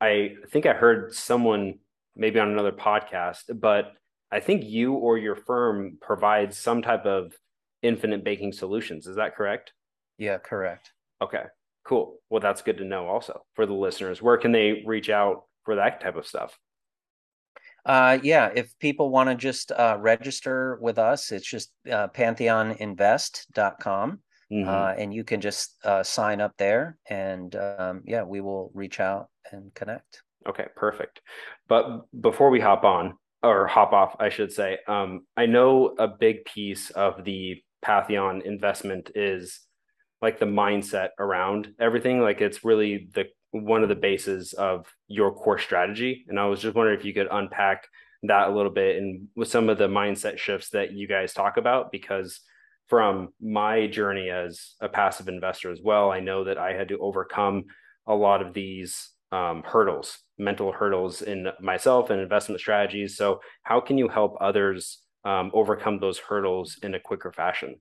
I 0.00 0.36
think 0.50 0.64
I 0.64 0.72
heard 0.72 1.12
someone 1.14 1.80
maybe 2.18 2.40
on 2.40 2.50
another 2.50 2.72
podcast, 2.72 3.44
but 3.54 3.92
I 4.30 4.40
think 4.40 4.64
you 4.64 4.94
or 4.94 5.16
your 5.16 5.36
firm 5.36 5.96
provides 6.00 6.58
some 6.58 6.82
type 6.82 7.06
of 7.06 7.32
infinite 7.82 8.24
banking 8.24 8.52
solutions. 8.52 9.06
Is 9.06 9.16
that 9.16 9.36
correct? 9.36 9.72
Yeah, 10.18 10.38
correct. 10.38 10.92
Okay, 11.22 11.44
cool. 11.86 12.18
Well, 12.28 12.40
that's 12.40 12.60
good 12.60 12.78
to 12.78 12.84
know 12.84 13.06
also 13.06 13.42
for 13.54 13.64
the 13.64 13.72
listeners. 13.72 14.20
Where 14.20 14.36
can 14.36 14.52
they 14.52 14.82
reach 14.84 15.08
out 15.08 15.44
for 15.64 15.76
that 15.76 16.00
type 16.00 16.16
of 16.16 16.26
stuff? 16.26 16.58
Uh, 17.86 18.18
yeah, 18.22 18.50
if 18.54 18.76
people 18.80 19.10
want 19.10 19.30
to 19.30 19.34
just 19.34 19.72
uh, 19.72 19.96
register 19.98 20.78
with 20.82 20.98
us, 20.98 21.32
it's 21.32 21.48
just 21.48 21.72
uh, 21.90 22.08
pantheoninvest.com. 22.08 24.20
Mm-hmm. 24.50 24.68
Uh, 24.68 24.94
and 24.96 25.12
you 25.12 25.24
can 25.24 25.40
just 25.40 25.76
uh, 25.84 26.02
sign 26.02 26.40
up 26.40 26.54
there 26.56 26.96
and 27.10 27.54
um, 27.54 28.02
yeah, 28.06 28.22
we 28.22 28.40
will 28.40 28.70
reach 28.72 28.98
out 28.98 29.28
and 29.52 29.74
connect. 29.74 30.22
Okay, 30.46 30.66
perfect. 30.76 31.20
But 31.68 32.02
before 32.18 32.50
we 32.50 32.60
hop 32.60 32.84
on 32.84 33.14
or 33.42 33.66
hop 33.66 33.92
off, 33.92 34.16
I 34.18 34.28
should 34.28 34.52
say, 34.52 34.78
um, 34.86 35.26
I 35.36 35.46
know 35.46 35.94
a 35.98 36.08
big 36.08 36.44
piece 36.44 36.90
of 36.90 37.24
the 37.24 37.62
Pantheon 37.82 38.42
investment 38.44 39.10
is 39.14 39.60
like 40.20 40.38
the 40.38 40.46
mindset 40.46 41.10
around 41.18 41.74
everything. 41.78 42.20
Like 42.20 42.40
it's 42.40 42.64
really 42.64 43.08
the 43.14 43.26
one 43.52 43.82
of 43.82 43.88
the 43.88 43.94
bases 43.94 44.52
of 44.52 44.86
your 45.06 45.32
core 45.32 45.58
strategy. 45.58 46.24
And 46.28 46.38
I 46.38 46.46
was 46.46 46.60
just 46.60 46.74
wondering 46.74 46.98
if 46.98 47.04
you 47.04 47.14
could 47.14 47.28
unpack 47.30 47.86
that 48.24 48.48
a 48.48 48.54
little 48.54 48.72
bit 48.72 48.96
and 48.96 49.28
with 49.36 49.48
some 49.48 49.68
of 49.68 49.78
the 49.78 49.88
mindset 49.88 50.38
shifts 50.38 50.70
that 50.70 50.92
you 50.92 51.06
guys 51.06 51.32
talk 51.32 51.56
about, 51.56 51.92
because 51.92 52.40
from 52.88 53.28
my 53.40 53.86
journey 53.86 54.28
as 54.30 54.74
a 54.80 54.88
passive 54.88 55.28
investor 55.28 55.70
as 55.70 55.80
well, 55.82 56.10
I 56.10 56.20
know 56.20 56.44
that 56.44 56.58
I 56.58 56.72
had 56.72 56.88
to 56.88 56.98
overcome 56.98 57.64
a 58.06 58.14
lot 58.14 58.42
of 58.42 58.54
these 58.54 59.10
um, 59.30 59.62
hurdles, 59.64 60.18
mental 60.38 60.72
hurdles 60.72 61.22
in 61.22 61.48
myself 61.60 62.10
and 62.10 62.20
investment 62.20 62.60
strategies. 62.60 63.16
So, 63.16 63.40
how 63.62 63.80
can 63.80 63.98
you 63.98 64.08
help 64.08 64.36
others 64.40 64.98
um, 65.24 65.50
overcome 65.52 65.98
those 65.98 66.18
hurdles 66.18 66.78
in 66.82 66.94
a 66.94 67.00
quicker 67.00 67.32
fashion? 67.32 67.76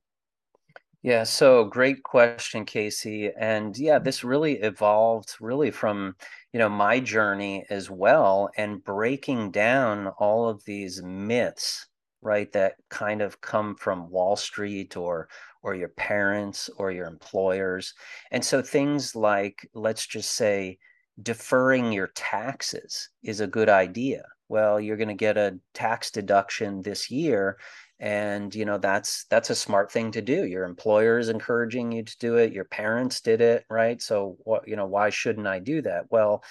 Yeah, 1.04 1.24
so 1.24 1.64
great 1.64 2.04
question, 2.04 2.66
Casey. 2.66 3.32
And 3.40 3.78
yeah, 3.78 4.00
this 4.00 4.24
really 4.24 4.54
evolved 4.56 5.36
really 5.40 5.72
from, 5.72 6.16
you 6.52 6.60
know, 6.60 6.70
my 6.70 7.00
journey 7.00 7.66
as 7.70 7.90
well 7.90 8.50
and 8.58 8.84
breaking 8.84 9.52
down 9.52 10.08
all 10.20 10.50
of 10.50 10.66
these 10.66 11.02
myths, 11.04 11.88
right, 12.22 12.52
that 12.54 12.76
kind 12.90 13.22
of 13.22 13.40
come 13.42 13.76
from 13.76 14.10
Wall 14.10 14.36
Street 14.36 14.98
or 14.98 15.30
or 15.64 15.76
your 15.76 15.90
parents 15.90 16.70
or 16.78 16.92
your 16.92 17.08
employers. 17.08 17.94
And 18.32 18.44
so 18.44 18.62
things 18.62 19.16
like 19.16 19.70
let's 19.74 20.08
just 20.08 20.32
say 20.32 20.78
deferring 21.22 21.92
your 21.92 22.08
taxes 22.16 23.10
is 23.24 23.40
a 23.42 23.48
good 23.48 23.70
idea. 23.70 24.24
Well, 24.50 24.80
you're 24.80 24.98
going 24.98 25.08
to 25.10 25.14
get 25.14 25.38
a 25.38 25.60
tax 25.74 26.12
deduction 26.12 26.82
this 26.82 27.12
year 27.12 27.58
and 28.00 28.54
you 28.54 28.64
know 28.64 28.78
that's 28.78 29.26
that's 29.32 29.50
a 29.50 29.56
smart 29.56 29.92
thing 29.92 30.12
to 30.12 30.22
do. 30.22 30.46
Your 30.46 30.66
employer 30.66 31.18
is 31.18 31.30
encouraging 31.30 31.92
you 31.92 32.04
to 32.04 32.18
do 32.20 32.36
it. 32.36 32.54
Your 32.54 32.66
parents 32.66 33.22
did 33.22 33.42
it 33.42 33.66
right? 33.72 34.00
So 34.02 34.38
what 34.44 34.68
you 34.68 34.76
know 34.76 34.86
why 34.86 35.10
shouldn't 35.10 35.48
i 35.48 35.58
do 35.58 35.82
that? 35.82 36.06
Well 36.12 36.44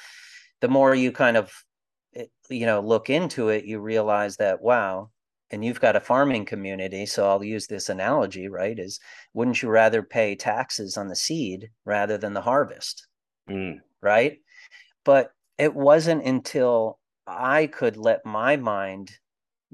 the 0.60 0.68
more 0.68 0.94
you 0.94 1.12
kind 1.12 1.36
of 1.36 1.52
eh, 2.14 2.26
you 2.48 2.66
know 2.66 2.80
look 2.80 3.10
into 3.10 3.48
it 3.48 3.64
you 3.64 3.78
realize 3.78 4.36
that 4.36 4.62
wow 4.62 5.10
and 5.50 5.64
you've 5.64 5.80
got 5.80 5.96
a 5.96 6.00
farming 6.00 6.44
community 6.44 7.06
so 7.06 7.28
i'll 7.28 7.44
use 7.44 7.66
this 7.66 7.88
analogy 7.88 8.48
right 8.48 8.78
is 8.78 8.98
wouldn't 9.34 9.62
you 9.62 9.68
rather 9.68 10.02
pay 10.02 10.34
taxes 10.34 10.96
on 10.96 11.08
the 11.08 11.16
seed 11.16 11.70
rather 11.84 12.18
than 12.18 12.34
the 12.34 12.40
harvest? 12.40 13.06
Mm. 13.48 13.80
right 14.02 14.38
but 15.06 15.32
it 15.56 15.74
wasn't 15.74 16.22
until 16.22 16.98
i 17.26 17.66
could 17.66 17.96
let 17.96 18.26
my 18.26 18.56
mind 18.56 19.18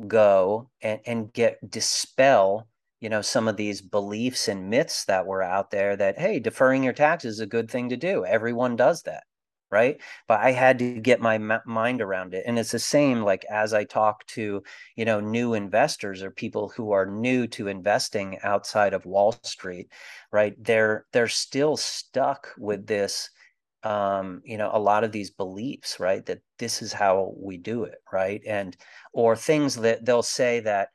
go 0.07 0.71
and, 0.81 1.01
and 1.07 1.33
get 1.33 1.59
dispel 1.71 2.69
you 3.03 3.09
know 3.09 3.21
some 3.21 3.49
of 3.49 3.57
these 3.57 3.83
beliefs 3.83 4.49
and 4.49 4.71
myths 4.71 5.05
that 5.05 5.27
were 5.27 5.43
out 5.43 5.71
there 5.71 5.97
that 5.97 6.19
hey 6.19 6.39
deferring 6.39 6.85
your 6.85 6.93
taxes 6.93 7.35
is 7.35 7.41
a 7.41 7.47
good 7.47 7.71
thing 7.71 7.89
to 7.91 7.97
do. 7.97 8.25
Everyone 8.25 8.77
does 8.77 9.03
that 9.03 9.25
right? 9.71 10.01
But 10.29 10.41
i 10.41 10.53
had 10.53 10.79
to 10.81 11.01
get 11.01 11.21
my 11.21 11.39
mind 11.67 12.01
around 12.03 12.35
it. 12.35 12.45
And 12.47 12.59
it's 12.59 12.73
the 12.73 12.79
same 12.79 13.23
like 13.23 13.45
as 13.51 13.75
i 13.75 13.85
talk 13.85 14.25
to 14.29 14.63
you 14.97 15.05
know 15.05 15.21
new 15.21 15.55
investors 15.55 16.23
or 16.23 16.31
people 16.31 16.69
who 16.69 16.93
are 16.93 17.07
new 17.07 17.47
to 17.49 17.69
investing 17.69 18.39
outside 18.45 18.95
of 18.95 19.07
wall 19.07 19.33
street 19.43 19.89
right? 20.31 20.55
They're 20.63 21.07
they're 21.13 21.29
still 21.29 21.77
stuck 21.77 22.49
with 22.59 22.87
this 22.87 23.31
um, 23.85 24.43
you 24.45 24.57
know, 24.59 24.71
a 24.73 24.79
lot 24.79 25.05
of 25.05 25.13
these 25.13 25.31
beliefs, 25.31 25.99
right? 25.99 26.25
That 26.27 26.41
this 26.59 26.83
is 26.83 26.93
how 26.93 27.35
we 27.37 27.59
do 27.59 27.85
it, 27.85 27.99
right? 28.13 28.41
And 28.47 28.77
or 29.13 29.37
things 29.37 29.77
that 29.77 30.05
they'll 30.05 30.23
say 30.23 30.61
that 30.61 30.89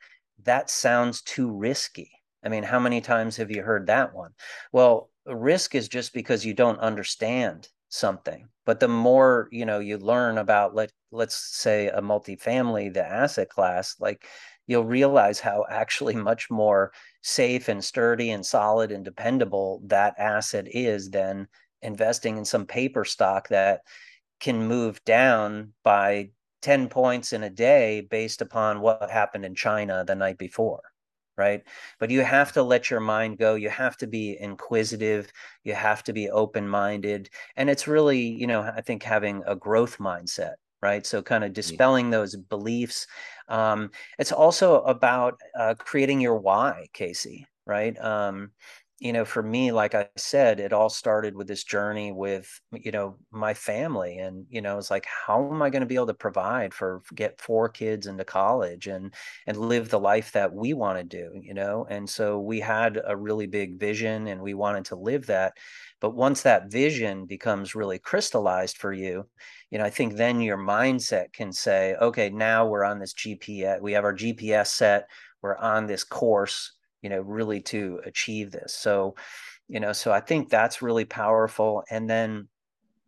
that 0.44 0.70
sounds 0.70 1.22
too 1.22 1.54
risky. 1.54 2.10
I 2.44 2.48
mean, 2.48 2.62
how 2.62 2.78
many 2.78 3.00
times 3.00 3.36
have 3.36 3.50
you 3.50 3.62
heard 3.62 3.86
that 3.86 4.14
one? 4.14 4.30
Well, 4.72 5.10
risk 5.26 5.74
is 5.74 5.88
just 5.88 6.14
because 6.14 6.46
you 6.46 6.54
don't 6.54 6.78
understand 6.78 7.68
something. 7.88 8.48
But 8.64 8.80
the 8.80 8.88
more, 8.88 9.48
you 9.50 9.66
know, 9.66 9.80
you 9.80 9.98
learn 9.98 10.38
about 10.38 10.74
let 10.74 10.92
let's 11.10 11.36
say 11.56 11.88
a 11.88 12.00
multifamily, 12.00 12.92
the 12.92 13.04
asset 13.04 13.48
class, 13.48 13.96
like 13.98 14.26
you'll 14.66 14.84
realize 14.84 15.40
how 15.40 15.64
actually 15.70 16.14
much 16.14 16.50
more 16.50 16.92
safe 17.22 17.68
and 17.68 17.84
sturdy 17.84 18.30
and 18.30 18.44
solid 18.44 18.92
and 18.92 19.04
dependable 19.04 19.80
that 19.86 20.14
asset 20.18 20.66
is 20.68 21.10
than 21.10 21.48
investing 21.82 22.36
in 22.36 22.44
some 22.44 22.66
paper 22.66 23.04
stock 23.04 23.48
that 23.48 23.80
can 24.40 24.66
move 24.66 25.02
down 25.04 25.72
by 25.82 26.30
10 26.62 26.88
points 26.88 27.32
in 27.32 27.44
a 27.44 27.50
day 27.50 28.00
based 28.00 28.42
upon 28.42 28.80
what 28.80 29.10
happened 29.10 29.44
in 29.44 29.54
China 29.54 30.04
the 30.06 30.14
night 30.14 30.38
before 30.38 30.80
right? 31.36 31.62
But 32.00 32.10
you 32.10 32.22
have 32.22 32.50
to 32.54 32.64
let 32.64 32.90
your 32.90 32.98
mind 32.98 33.38
go. 33.38 33.54
You 33.54 33.70
have 33.70 33.96
to 33.98 34.08
be 34.08 34.36
inquisitive. 34.40 35.32
You 35.62 35.72
have 35.72 36.02
to 36.02 36.12
be 36.12 36.28
open 36.30 36.68
minded 36.68 37.30
and 37.56 37.70
it's 37.70 37.86
really 37.86 38.18
you 38.18 38.46
know 38.46 38.62
i 38.62 38.80
think 38.80 39.02
having 39.02 39.42
a 39.46 39.54
growth 39.54 39.98
mindset 39.98 40.54
right? 40.80 41.04
So 41.06 41.22
kind 41.22 41.44
of 41.44 41.52
dispelling 41.52 42.10
those 42.10 42.36
beliefs. 42.36 43.06
Um, 43.48 43.90
it's 44.18 44.32
also 44.32 44.82
about 44.82 45.40
uh, 45.58 45.74
creating 45.78 46.20
your 46.20 46.36
why 46.36 46.88
casey 46.92 47.46
right? 47.66 47.98
Um, 48.02 48.50
you 49.00 49.12
know, 49.12 49.24
for 49.24 49.42
me, 49.44 49.70
like 49.70 49.94
I 49.94 50.08
said, 50.16 50.58
it 50.58 50.72
all 50.72 50.88
started 50.88 51.36
with 51.36 51.46
this 51.46 51.62
journey 51.62 52.10
with, 52.10 52.60
you 52.72 52.90
know, 52.90 53.16
my 53.30 53.54
family. 53.54 54.18
And, 54.18 54.44
you 54.50 54.60
know, 54.60 54.76
it's 54.76 54.90
like, 54.90 55.06
how 55.26 55.52
am 55.52 55.62
I 55.62 55.70
going 55.70 55.82
to 55.82 55.86
be 55.86 55.94
able 55.94 56.08
to 56.08 56.14
provide 56.14 56.74
for 56.74 57.02
get 57.14 57.40
four 57.40 57.68
kids 57.68 58.08
into 58.08 58.24
college 58.24 58.88
and 58.88 59.14
and 59.46 59.56
live 59.56 59.88
the 59.88 60.00
life 60.00 60.32
that 60.32 60.52
we 60.52 60.72
want 60.74 60.98
to 60.98 61.04
do, 61.04 61.30
you 61.40 61.54
know? 61.54 61.86
And 61.88 62.10
so 62.10 62.40
we 62.40 62.58
had 62.58 63.00
a 63.06 63.16
really 63.16 63.46
big 63.46 63.78
vision 63.78 64.26
and 64.26 64.42
we 64.42 64.54
wanted 64.54 64.84
to 64.86 64.96
live 64.96 65.26
that. 65.26 65.52
But 66.00 66.16
once 66.16 66.42
that 66.42 66.70
vision 66.70 67.24
becomes 67.26 67.76
really 67.76 68.00
crystallized 68.00 68.78
for 68.78 68.92
you, 68.92 69.28
you 69.70 69.78
know, 69.78 69.84
I 69.84 69.90
think 69.90 70.14
then 70.16 70.40
your 70.40 70.58
mindset 70.58 71.32
can 71.32 71.52
say, 71.52 71.94
okay, 72.00 72.30
now 72.30 72.66
we're 72.66 72.84
on 72.84 72.98
this 72.98 73.14
GPS, 73.14 73.80
we 73.80 73.92
have 73.92 74.04
our 74.04 74.14
GPS 74.14 74.68
set, 74.68 75.08
we're 75.42 75.56
on 75.56 75.86
this 75.86 76.04
course 76.04 76.72
you 77.02 77.10
know, 77.10 77.20
really 77.20 77.60
to 77.62 78.00
achieve 78.04 78.50
this. 78.52 78.74
So, 78.74 79.14
you 79.68 79.80
know, 79.80 79.92
so 79.92 80.12
I 80.12 80.20
think 80.20 80.48
that's 80.50 80.82
really 80.82 81.04
powerful. 81.04 81.84
And 81.90 82.08
then, 82.08 82.48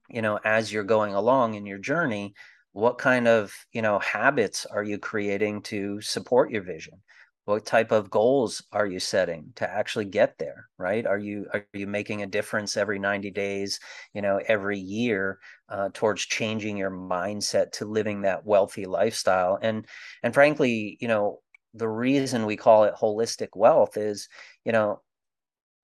you 0.08 0.22
know, 0.22 0.38
as 0.44 0.72
you're 0.72 0.84
going 0.84 1.14
along 1.14 1.54
in 1.54 1.66
your 1.66 1.78
journey, 1.78 2.34
what 2.72 2.98
kind 2.98 3.28
of, 3.28 3.52
you 3.72 3.82
know, 3.82 3.98
habits 3.98 4.66
are 4.66 4.82
you 4.84 4.98
creating 4.98 5.62
to 5.62 6.00
support 6.00 6.50
your 6.50 6.62
vision? 6.62 7.02
What 7.46 7.66
type 7.66 7.90
of 7.90 8.10
goals 8.10 8.62
are 8.72 8.86
you 8.86 9.00
setting 9.00 9.52
to 9.56 9.68
actually 9.68 10.04
get 10.04 10.38
there, 10.38 10.68
right? 10.78 11.04
Are 11.06 11.18
you 11.18 11.46
are 11.52 11.66
you 11.72 11.86
making 11.86 12.22
a 12.22 12.26
difference 12.26 12.76
every 12.76 12.98
90 12.98 13.30
days, 13.30 13.80
you 14.14 14.22
know, 14.22 14.40
every 14.46 14.78
year 14.78 15.40
uh, 15.68 15.88
towards 15.92 16.22
changing 16.26 16.76
your 16.76 16.90
mindset 16.90 17.72
to 17.72 17.86
living 17.86 18.22
that 18.22 18.44
wealthy 18.46 18.86
lifestyle? 18.86 19.58
And 19.60 19.86
and 20.22 20.32
frankly, 20.32 20.96
you 21.00 21.08
know, 21.08 21.40
the 21.74 21.88
reason 21.88 22.46
we 22.46 22.56
call 22.56 22.84
it 22.84 22.94
holistic 22.94 23.48
wealth 23.54 23.96
is 23.96 24.28
you 24.64 24.72
know 24.72 25.00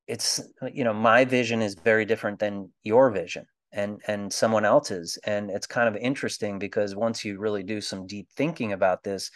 it's 0.07 0.40
you 0.72 0.85
know 0.85 0.94
my 0.94 1.25
vision 1.25 1.62
is 1.62 1.75
very 1.75 2.05
different 2.05 2.38
than 2.38 2.70
your 2.83 3.11
vision 3.11 3.46
and 3.72 4.01
and 4.07 4.33
someone 4.33 4.64
else's. 4.64 5.18
And 5.25 5.51
it's 5.51 5.66
kind 5.66 5.88
of 5.88 6.01
interesting 6.01 6.59
because 6.59 6.94
once 6.96 7.25
you 7.25 7.38
really 7.38 7.62
do 7.62 7.81
some 7.81 8.07
deep 8.07 8.29
thinking 8.37 8.72
about 8.72 9.03
this 9.05 9.31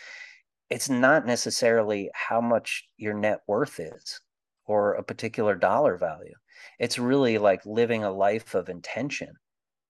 it's 0.71 0.89
not 0.89 1.27
necessarily 1.27 2.11
how 2.15 2.41
much 2.41 2.85
your 2.97 3.13
net 3.13 3.41
worth 3.49 3.81
is 3.81 4.21
or 4.67 4.95
a 4.95 5.03
particular 5.03 5.57
dollar 5.57 5.97
value. 5.97 6.35
It's 6.79 6.97
really 6.97 7.39
like 7.39 7.67
living 7.67 8.05
a 8.05 8.13
life 8.13 8.55
of 8.55 8.69
intention 8.69 9.33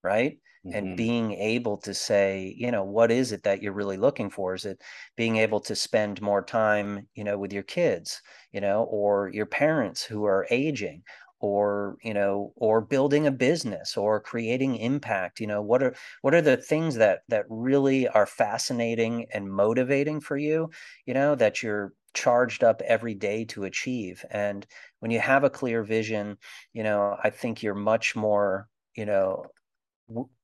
right 0.02 0.38
mm-hmm. 0.66 0.76
and 0.76 0.96
being 0.96 1.32
able 1.32 1.76
to 1.78 1.94
say 1.94 2.54
you 2.56 2.70
know 2.70 2.84
what 2.84 3.10
is 3.10 3.32
it 3.32 3.42
that 3.44 3.62
you're 3.62 3.72
really 3.72 3.96
looking 3.96 4.30
for? 4.30 4.54
Is 4.54 4.64
it 4.64 4.80
being 5.16 5.36
able 5.36 5.60
to 5.60 5.74
spend 5.76 6.20
more 6.22 6.42
time 6.42 7.06
you 7.14 7.24
know 7.24 7.38
with 7.38 7.52
your 7.52 7.62
kids 7.62 8.20
you 8.52 8.60
know 8.60 8.84
or 8.84 9.30
your 9.32 9.46
parents 9.46 10.02
who 10.02 10.24
are 10.24 10.46
aging 10.50 11.02
or 11.40 11.96
you 12.02 12.12
know 12.12 12.52
or 12.56 12.80
building 12.82 13.26
a 13.26 13.30
business 13.32 13.96
or 13.96 14.20
creating 14.20 14.76
impact? 14.76 15.40
You 15.40 15.46
know 15.46 15.62
what 15.62 15.82
are 15.82 15.94
what 16.22 16.34
are 16.34 16.42
the 16.42 16.56
things 16.56 16.96
that 16.96 17.20
that 17.28 17.44
really 17.48 18.08
are 18.08 18.26
fascinating 18.26 19.26
and 19.32 19.50
motivating 19.50 20.20
for 20.20 20.36
you 20.36 20.70
you 21.06 21.14
know 21.14 21.34
that 21.34 21.62
you're 21.62 21.92
charged 22.12 22.64
up 22.64 22.82
every 22.82 23.14
day 23.14 23.44
to 23.46 23.64
achieve? 23.64 24.24
And 24.30 24.66
when 25.00 25.10
you 25.10 25.20
have 25.20 25.44
a 25.44 25.50
clear 25.50 25.82
vision 25.82 26.36
you 26.72 26.82
know 26.82 27.16
i 27.22 27.30
think 27.30 27.62
you're 27.62 27.74
much 27.74 28.14
more 28.14 28.68
you 28.94 29.04
know 29.06 29.44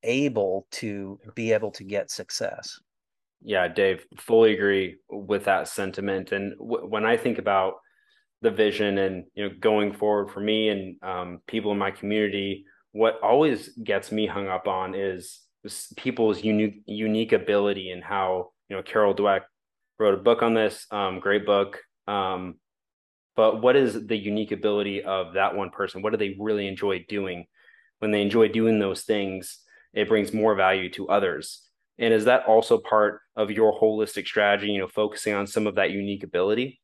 able 0.02 0.66
to 0.72 1.18
be 1.34 1.52
able 1.52 1.70
to 1.72 1.84
get 1.84 2.10
success. 2.10 2.78
Yeah, 3.42 3.68
Dave, 3.68 4.04
fully 4.18 4.54
agree 4.54 4.96
with 5.10 5.44
that 5.44 5.68
sentiment. 5.68 6.32
And 6.32 6.56
w- 6.58 6.86
when 6.86 7.04
I 7.04 7.16
think 7.16 7.38
about 7.38 7.74
the 8.42 8.50
vision 8.50 8.98
and 8.98 9.24
you 9.34 9.48
know 9.48 9.54
going 9.60 9.92
forward 9.92 10.30
for 10.30 10.40
me 10.40 10.68
and 10.68 10.96
um, 11.02 11.38
people 11.46 11.72
in 11.72 11.78
my 11.78 11.90
community, 11.90 12.64
what 12.92 13.20
always 13.22 13.68
gets 13.84 14.10
me 14.10 14.26
hung 14.26 14.48
up 14.48 14.66
on 14.66 14.94
is 14.94 15.40
people's 15.96 16.42
unique 16.42 16.82
unique 16.86 17.32
ability 17.32 17.90
and 17.90 18.02
how 18.02 18.50
you 18.68 18.76
know 18.76 18.82
Carol 18.82 19.14
Dweck 19.14 19.42
wrote 19.98 20.14
a 20.14 20.22
book 20.22 20.42
on 20.42 20.54
this, 20.54 20.86
um, 20.90 21.20
great 21.20 21.46
book. 21.46 21.80
Um, 22.06 22.56
but 23.34 23.60
what 23.60 23.76
is 23.76 24.06
the 24.06 24.16
unique 24.16 24.52
ability 24.52 25.02
of 25.02 25.34
that 25.34 25.54
one 25.54 25.70
person? 25.70 26.02
What 26.02 26.10
do 26.10 26.16
they 26.16 26.36
really 26.38 26.66
enjoy 26.66 27.04
doing? 27.08 27.46
When 27.98 28.10
they 28.10 28.22
enjoy 28.22 28.48
doing 28.48 28.78
those 28.78 29.02
things, 29.02 29.58
it 29.92 30.08
brings 30.08 30.32
more 30.32 30.54
value 30.54 30.90
to 30.90 31.08
others. 31.08 31.62
And 31.98 32.12
is 32.12 32.26
that 32.26 32.44
also 32.46 32.78
part 32.78 33.20
of 33.36 33.50
your 33.50 33.78
holistic 33.80 34.26
strategy, 34.26 34.72
you 34.72 34.78
know, 34.78 34.88
focusing 34.88 35.34
on 35.34 35.46
some 35.46 35.66
of 35.66 35.76
that 35.76 35.90
unique 35.90 36.22
ability? 36.22 36.80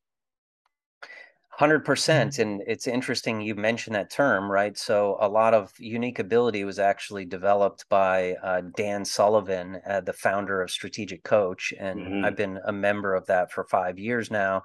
100% 1.61 2.39
and 2.39 2.63
it's 2.67 2.87
interesting 2.87 3.41
you 3.41 3.55
mentioned 3.55 3.95
that 3.95 4.11
term 4.11 4.51
right 4.51 4.79
so 4.79 5.19
a 5.21 5.29
lot 5.29 5.53
of 5.53 5.71
unique 5.79 6.19
ability 6.19 6.65
was 6.65 6.79
actually 6.79 7.27
developed 7.27 7.87
by 7.91 8.35
uh, 8.43 8.63
dan 8.75 9.05
sullivan 9.05 9.79
uh, 9.87 10.01
the 10.01 10.15
founder 10.15 10.63
of 10.63 10.71
strategic 10.71 11.23
coach 11.25 11.75
and 11.79 12.01
mm-hmm. 12.01 12.25
i've 12.25 12.37
been 12.37 12.59
a 12.65 12.73
member 12.73 13.15
of 13.15 13.27
that 13.27 13.53
for 13.53 13.65
five 13.65 13.99
years 13.99 14.31
now 14.31 14.63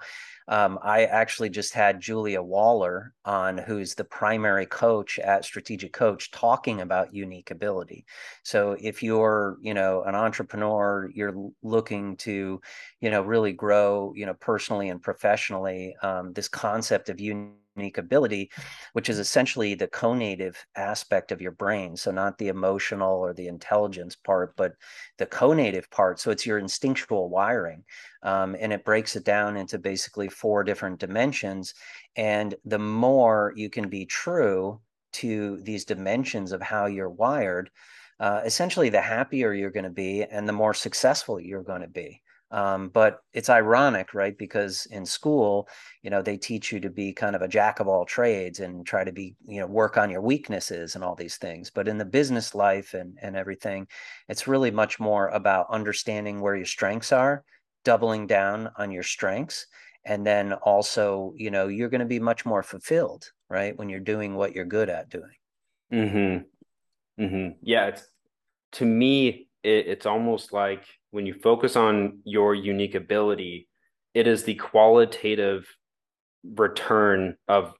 um, 0.48 0.78
I 0.82 1.04
actually 1.04 1.50
just 1.50 1.74
had 1.74 2.00
Julia 2.00 2.42
Waller 2.42 3.12
on, 3.24 3.58
who's 3.58 3.94
the 3.94 4.04
primary 4.04 4.64
coach 4.64 5.18
at 5.18 5.44
Strategic 5.44 5.92
Coach, 5.92 6.30
talking 6.30 6.80
about 6.80 7.12
unique 7.12 7.50
ability. 7.50 8.06
So 8.42 8.76
if 8.80 9.02
you're, 9.02 9.58
you 9.60 9.74
know, 9.74 10.02
an 10.04 10.14
entrepreneur, 10.14 11.10
you're 11.14 11.50
looking 11.62 12.16
to, 12.18 12.60
you 13.00 13.10
know, 13.10 13.22
really 13.22 13.52
grow, 13.52 14.14
you 14.16 14.24
know, 14.24 14.34
personally 14.34 14.88
and 14.88 15.02
professionally, 15.02 15.94
um, 16.02 16.32
this 16.32 16.48
concept 16.48 17.10
of 17.10 17.20
unique 17.20 17.52
unique 17.78 17.98
ability, 17.98 18.50
which 18.92 19.08
is 19.08 19.18
essentially 19.18 19.74
the 19.74 19.88
conative 19.88 20.56
aspect 20.76 21.32
of 21.32 21.40
your 21.40 21.52
brain. 21.52 21.96
So, 21.96 22.10
not 22.10 22.38
the 22.38 22.48
emotional 22.48 23.18
or 23.18 23.32
the 23.32 23.48
intelligence 23.48 24.16
part, 24.16 24.54
but 24.56 24.72
the 25.18 25.26
conative 25.26 25.90
part. 25.90 26.20
So, 26.20 26.30
it's 26.30 26.46
your 26.46 26.58
instinctual 26.58 27.28
wiring. 27.28 27.84
Um, 28.22 28.56
and 28.58 28.72
it 28.72 28.84
breaks 28.84 29.16
it 29.16 29.24
down 29.24 29.56
into 29.56 29.78
basically 29.78 30.28
four 30.28 30.64
different 30.64 30.98
dimensions. 30.98 31.74
And 32.16 32.54
the 32.64 32.78
more 32.78 33.52
you 33.56 33.70
can 33.70 33.88
be 33.88 34.06
true 34.06 34.80
to 35.12 35.58
these 35.62 35.84
dimensions 35.84 36.52
of 36.52 36.60
how 36.60 36.86
you're 36.86 37.08
wired, 37.08 37.70
uh, 38.20 38.40
essentially, 38.44 38.88
the 38.88 39.00
happier 39.00 39.52
you're 39.52 39.70
going 39.70 39.84
to 39.84 39.90
be 39.90 40.24
and 40.24 40.48
the 40.48 40.52
more 40.52 40.74
successful 40.74 41.40
you're 41.40 41.62
going 41.62 41.82
to 41.82 41.88
be. 41.88 42.20
Um, 42.50 42.88
but 42.88 43.18
it's 43.34 43.50
ironic, 43.50 44.14
right? 44.14 44.36
Because 44.36 44.86
in 44.90 45.04
school, 45.04 45.68
you 46.02 46.08
know, 46.08 46.22
they 46.22 46.38
teach 46.38 46.72
you 46.72 46.80
to 46.80 46.88
be 46.88 47.12
kind 47.12 47.36
of 47.36 47.42
a 47.42 47.48
jack 47.48 47.78
of 47.78 47.88
all 47.88 48.06
trades 48.06 48.60
and 48.60 48.86
try 48.86 49.04
to 49.04 49.12
be, 49.12 49.34
you 49.46 49.60
know, 49.60 49.66
work 49.66 49.98
on 49.98 50.10
your 50.10 50.22
weaknesses 50.22 50.94
and 50.94 51.04
all 51.04 51.14
these 51.14 51.36
things. 51.36 51.70
But 51.70 51.88
in 51.88 51.98
the 51.98 52.06
business 52.06 52.54
life 52.54 52.94
and, 52.94 53.18
and 53.20 53.36
everything, 53.36 53.86
it's 54.28 54.48
really 54.48 54.70
much 54.70 54.98
more 54.98 55.28
about 55.28 55.66
understanding 55.70 56.40
where 56.40 56.56
your 56.56 56.64
strengths 56.64 57.12
are, 57.12 57.44
doubling 57.84 58.26
down 58.26 58.70
on 58.76 58.90
your 58.90 59.02
strengths. 59.02 59.66
And 60.04 60.26
then 60.26 60.54
also, 60.54 61.34
you 61.36 61.50
know, 61.50 61.68
you're 61.68 61.90
going 61.90 62.00
to 62.00 62.06
be 62.06 62.20
much 62.20 62.46
more 62.46 62.62
fulfilled, 62.62 63.30
right? 63.50 63.76
When 63.76 63.90
you're 63.90 64.00
doing 64.00 64.36
what 64.36 64.54
you're 64.54 64.64
good 64.64 64.88
at 64.88 65.10
doing. 65.10 65.36
Mm-hmm. 65.92 67.22
Mm-hmm. 67.22 67.48
Yeah. 67.60 67.88
It's 67.88 68.06
to 68.72 68.86
me, 68.86 69.48
it, 69.62 69.86
it's 69.86 70.06
almost 70.06 70.52
like 70.52 70.84
when 71.10 71.26
you 71.26 71.34
focus 71.34 71.76
on 71.76 72.20
your 72.24 72.54
unique 72.54 72.94
ability, 72.94 73.68
it 74.14 74.26
is 74.26 74.44
the 74.44 74.54
qualitative 74.54 75.66
return 76.44 77.36
of 77.46 77.72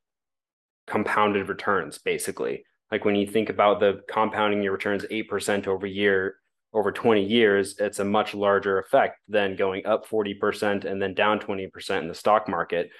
compounded 0.86 1.48
returns, 1.48 1.98
basically. 1.98 2.64
Like 2.90 3.04
when 3.04 3.16
you 3.16 3.26
think 3.26 3.50
about 3.50 3.80
the 3.80 4.00
compounding 4.08 4.62
your 4.62 4.72
returns 4.72 5.04
8% 5.04 5.66
over 5.66 5.86
year 5.86 6.36
over 6.72 6.92
20 6.92 7.24
years, 7.24 7.76
it's 7.78 7.98
a 7.98 8.04
much 8.04 8.34
larger 8.34 8.78
effect 8.78 9.20
than 9.26 9.56
going 9.56 9.86
up 9.86 10.06
40% 10.06 10.84
and 10.84 11.00
then 11.00 11.14
down 11.14 11.38
20% 11.40 12.00
in 12.00 12.08
the 12.08 12.14
stock 12.14 12.48
market. 12.48 12.90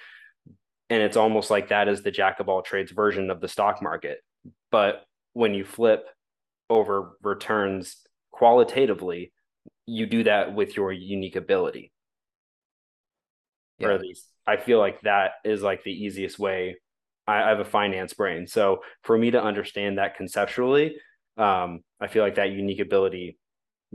And 0.89 1.03
it's 1.03 1.17
almost 1.17 1.51
like 1.51 1.69
that 1.69 1.87
is 1.87 2.01
the 2.01 2.11
jack 2.11 2.39
of 2.39 2.49
all 2.49 2.63
trades 2.63 2.91
version 2.91 3.29
of 3.29 3.41
the 3.41 3.47
stock 3.47 3.81
market. 3.81 4.19
But 4.71 5.03
when 5.33 5.53
you 5.53 5.63
flip 5.63 6.07
over 6.69 7.11
returns 7.21 7.97
qualitatively, 8.31 9.31
you 9.89 10.05
do 10.05 10.23
that 10.23 10.53
with 10.53 10.75
your 10.75 10.91
unique 10.91 11.35
ability. 11.35 11.91
Yeah. 13.77 13.87
Or 13.87 13.91
at 13.91 14.01
least 14.01 14.27
I 14.45 14.57
feel 14.57 14.79
like 14.79 15.01
that 15.01 15.31
is 15.43 15.61
like 15.61 15.83
the 15.83 15.91
easiest 15.91 16.37
way. 16.37 16.77
I, 17.27 17.43
I 17.43 17.49
have 17.49 17.59
a 17.59 17.65
finance 17.65 18.13
brain. 18.13 18.47
So 18.47 18.79
for 19.03 19.17
me 19.17 19.31
to 19.31 19.41
understand 19.41 19.97
that 19.97 20.15
conceptually, 20.15 20.97
um, 21.37 21.81
I 21.99 22.07
feel 22.07 22.23
like 22.23 22.35
that 22.35 22.51
unique 22.51 22.79
ability 22.79 23.37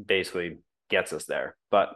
basically 0.03 0.59
gets 0.91 1.13
us 1.13 1.25
there. 1.27 1.57
But 1.71 1.95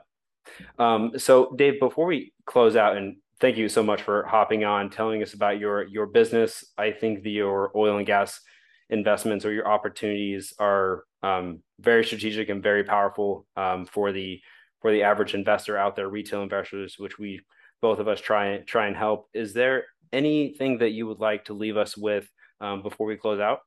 um, 0.79 1.19
so 1.19 1.55
Dave, 1.57 1.81
before 1.81 2.07
we 2.07 2.33
close 2.47 2.77
out 2.77 2.97
and 2.97 3.17
thank 3.41 3.57
you 3.57 3.69
so 3.69 3.83
much 3.83 4.03
for 4.03 4.25
hopping 4.25 4.65
on, 4.65 4.91
telling 4.91 5.23
us 5.23 5.35
about 5.35 5.59
your 5.59 5.87
your 5.87 6.07
business. 6.07 6.65
I 6.77 6.93
think 6.93 7.23
the 7.23 7.31
your 7.31 7.71
oil 7.77 7.97
and 7.97 8.07
gas 8.07 8.41
investments 8.91 9.45
or 9.45 9.53
your 9.53 9.69
opportunities 9.69 10.53
are 10.59 11.05
um, 11.23 11.63
very 11.81 12.05
strategic 12.05 12.49
and 12.49 12.63
very 12.63 12.85
powerful 12.85 13.47
um, 13.57 13.87
for 13.87 14.13
the 14.13 14.41
for 14.81 14.93
the 14.93 15.03
average 15.03 15.35
investor 15.35 15.77
out 15.77 15.97
there, 15.97 16.09
retail 16.09 16.43
investors, 16.43 16.97
which 16.99 17.19
we 17.19 17.41
both 17.81 17.99
of 17.99 18.09
us 18.09 18.21
try 18.21 18.47
and 18.47 18.67
try 18.67 18.87
and 18.87 18.97
help. 18.97 19.29
Is 19.35 19.53
there 19.53 19.85
anything 20.13 20.79
that 20.79 20.91
you 20.91 21.07
would 21.07 21.19
like 21.19 21.47
to 21.47 21.55
leave 21.55 21.77
us 21.77 21.97
with 21.97 22.29
um, 22.61 22.83
before 22.83 23.07
we 23.07 23.17
close 23.17 23.41
out? 23.41 23.61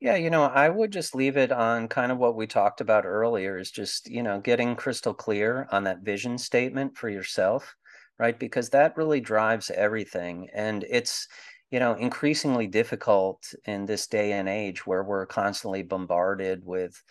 Yeah, 0.00 0.14
you 0.14 0.30
know, 0.30 0.44
I 0.44 0.68
would 0.68 0.92
just 0.92 1.16
leave 1.16 1.36
it 1.36 1.50
on 1.50 1.88
kind 1.88 2.12
of 2.12 2.18
what 2.18 2.36
we 2.36 2.46
talked 2.46 2.80
about 2.80 3.04
earlier 3.04 3.58
is 3.58 3.72
just, 3.72 4.08
you 4.08 4.22
know, 4.22 4.38
getting 4.38 4.76
crystal 4.76 5.12
clear 5.12 5.66
on 5.72 5.82
that 5.84 6.02
vision 6.02 6.38
statement 6.38 6.96
for 6.96 7.08
yourself, 7.08 7.74
right? 8.16 8.38
Because 8.38 8.70
that 8.70 8.96
really 8.96 9.20
drives 9.20 9.70
everything. 9.70 10.50
And 10.54 10.84
it's, 10.88 11.26
you 11.70 11.78
know, 11.78 11.94
increasingly 11.94 12.66
difficult 12.66 13.52
in 13.66 13.86
this 13.86 14.06
day 14.06 14.32
and 14.32 14.48
age 14.48 14.86
where 14.86 15.02
we're 15.04 15.26
constantly 15.26 15.82
bombarded 15.82 16.64
with, 16.64 17.02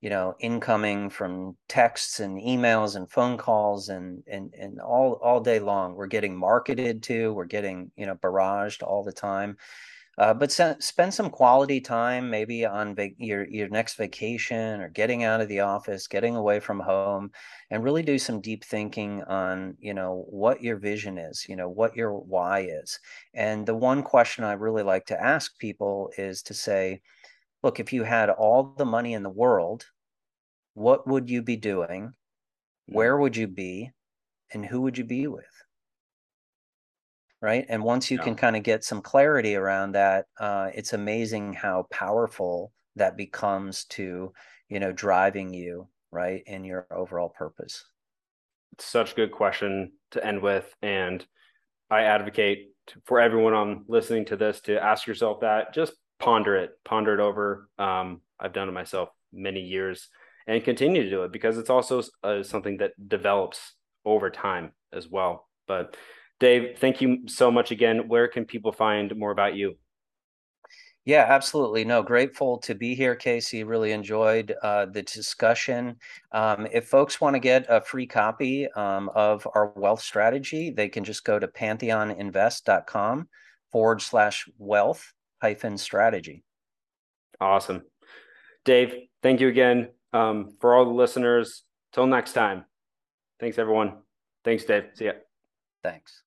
you 0.00 0.10
know, 0.10 0.34
incoming 0.40 1.10
from 1.10 1.56
texts 1.68 2.20
and 2.20 2.40
emails 2.40 2.94
and 2.96 3.10
phone 3.10 3.36
calls 3.38 3.88
and 3.88 4.22
and 4.26 4.54
and 4.54 4.80
all 4.80 5.14
all 5.22 5.40
day 5.40 5.58
long. 5.58 5.94
We're 5.94 6.06
getting 6.06 6.36
marketed 6.36 7.02
to, 7.04 7.32
we're 7.32 7.44
getting, 7.46 7.90
you 7.96 8.06
know, 8.06 8.14
barraged 8.16 8.82
all 8.82 9.02
the 9.02 9.12
time 9.12 9.56
uh, 10.18 10.34
but 10.34 10.52
se- 10.52 10.76
spend 10.80 11.12
some 11.12 11.30
quality 11.30 11.80
time, 11.80 12.30
maybe 12.30 12.64
on 12.64 12.94
va- 12.94 13.10
your 13.18 13.44
your 13.48 13.68
next 13.68 13.96
vacation 13.96 14.80
or 14.80 14.88
getting 14.88 15.24
out 15.24 15.40
of 15.40 15.48
the 15.48 15.60
office, 15.60 16.06
getting 16.06 16.36
away 16.36 16.60
from 16.60 16.80
home, 16.80 17.30
and 17.70 17.82
really 17.84 18.02
do 18.02 18.18
some 18.18 18.40
deep 18.40 18.64
thinking 18.64 19.22
on 19.24 19.76
you 19.80 19.94
know 19.94 20.24
what 20.28 20.62
your 20.62 20.76
vision 20.76 21.18
is, 21.18 21.46
you 21.48 21.56
know 21.56 21.68
what 21.68 21.96
your 21.96 22.12
why 22.14 22.60
is. 22.60 22.98
And 23.34 23.66
the 23.66 23.74
one 23.76 24.02
question 24.02 24.44
I 24.44 24.52
really 24.52 24.82
like 24.82 25.06
to 25.06 25.20
ask 25.22 25.58
people 25.58 26.10
is 26.18 26.42
to 26.44 26.54
say, 26.54 27.00
look, 27.62 27.80
if 27.80 27.92
you 27.92 28.04
had 28.04 28.30
all 28.30 28.74
the 28.78 28.84
money 28.86 29.14
in 29.14 29.22
the 29.22 29.30
world, 29.30 29.86
what 30.74 31.06
would 31.06 31.30
you 31.30 31.42
be 31.42 31.56
doing? 31.56 32.14
Where 32.86 33.18
would 33.18 33.36
you 33.36 33.48
be? 33.48 33.92
And 34.52 34.66
who 34.66 34.82
would 34.82 34.98
you 34.98 35.04
be 35.04 35.26
with? 35.28 35.53
Right? 37.44 37.66
And 37.68 37.84
once 37.84 38.10
you 38.10 38.16
yeah. 38.16 38.24
can 38.24 38.36
kind 38.36 38.56
of 38.56 38.62
get 38.62 38.84
some 38.84 39.02
clarity 39.02 39.54
around 39.54 39.92
that, 39.92 40.24
uh, 40.40 40.70
it's 40.74 40.94
amazing 40.94 41.52
how 41.52 41.86
powerful 41.90 42.72
that 42.96 43.18
becomes 43.18 43.84
to 43.84 44.32
you 44.70 44.80
know 44.80 44.92
driving 44.92 45.52
you 45.52 45.86
right 46.10 46.42
in 46.46 46.64
your 46.64 46.86
overall 46.90 47.28
purpose. 47.28 47.84
Such 48.78 49.12
a 49.12 49.14
good 49.14 49.30
question 49.30 49.92
to 50.12 50.26
end 50.26 50.40
with, 50.40 50.74
and 50.80 51.24
I 51.90 52.04
advocate 52.04 52.70
for 53.04 53.20
everyone 53.20 53.52
on 53.52 53.84
listening 53.88 54.24
to 54.26 54.36
this 54.36 54.62
to 54.62 54.82
ask 54.82 55.06
yourself 55.06 55.40
that. 55.40 55.74
Just 55.74 55.92
ponder 56.18 56.56
it, 56.56 56.70
ponder 56.82 57.12
it 57.12 57.20
over. 57.20 57.68
Um, 57.78 58.22
I've 58.40 58.54
done 58.54 58.70
it 58.70 58.72
myself 58.72 59.10
many 59.34 59.60
years 59.60 60.08
and 60.46 60.64
continue 60.64 61.02
to 61.02 61.10
do 61.10 61.24
it 61.24 61.32
because 61.32 61.58
it's 61.58 61.70
also 61.70 62.02
uh, 62.22 62.42
something 62.42 62.78
that 62.78 62.92
develops 63.06 63.74
over 64.06 64.30
time 64.30 64.72
as 64.94 65.08
well. 65.08 65.46
But 65.66 65.96
Dave, 66.40 66.78
thank 66.78 67.00
you 67.00 67.26
so 67.26 67.50
much 67.50 67.70
again. 67.70 68.08
Where 68.08 68.28
can 68.28 68.44
people 68.44 68.72
find 68.72 69.14
more 69.16 69.30
about 69.30 69.54
you? 69.54 69.76
Yeah, 71.04 71.26
absolutely. 71.28 71.84
No, 71.84 72.02
grateful 72.02 72.58
to 72.58 72.74
be 72.74 72.94
here, 72.94 73.14
Casey. 73.14 73.62
Really 73.62 73.92
enjoyed 73.92 74.54
uh, 74.62 74.86
the 74.86 75.02
discussion. 75.02 75.96
Um, 76.32 76.66
if 76.72 76.88
folks 76.88 77.20
want 77.20 77.34
to 77.34 77.40
get 77.40 77.66
a 77.68 77.82
free 77.82 78.06
copy 78.06 78.70
um, 78.72 79.10
of 79.14 79.46
our 79.54 79.72
wealth 79.76 80.00
strategy, 80.00 80.70
they 80.70 80.88
can 80.88 81.04
just 81.04 81.24
go 81.24 81.38
to 81.38 81.46
pantheoninvest.com 81.46 83.28
forward 83.70 84.00
slash 84.00 84.48
wealth 84.56 85.12
hyphen 85.42 85.76
strategy. 85.76 86.42
Awesome. 87.38 87.82
Dave, 88.64 88.94
thank 89.22 89.40
you 89.40 89.48
again. 89.48 89.90
Um, 90.14 90.56
for 90.60 90.74
all 90.74 90.86
the 90.86 90.90
listeners, 90.92 91.64
till 91.92 92.06
next 92.06 92.32
time. 92.32 92.64
Thanks, 93.40 93.58
everyone. 93.58 93.98
Thanks, 94.42 94.64
Dave. 94.64 94.84
See 94.94 95.06
ya. 95.06 95.12
Thanks. 95.82 96.22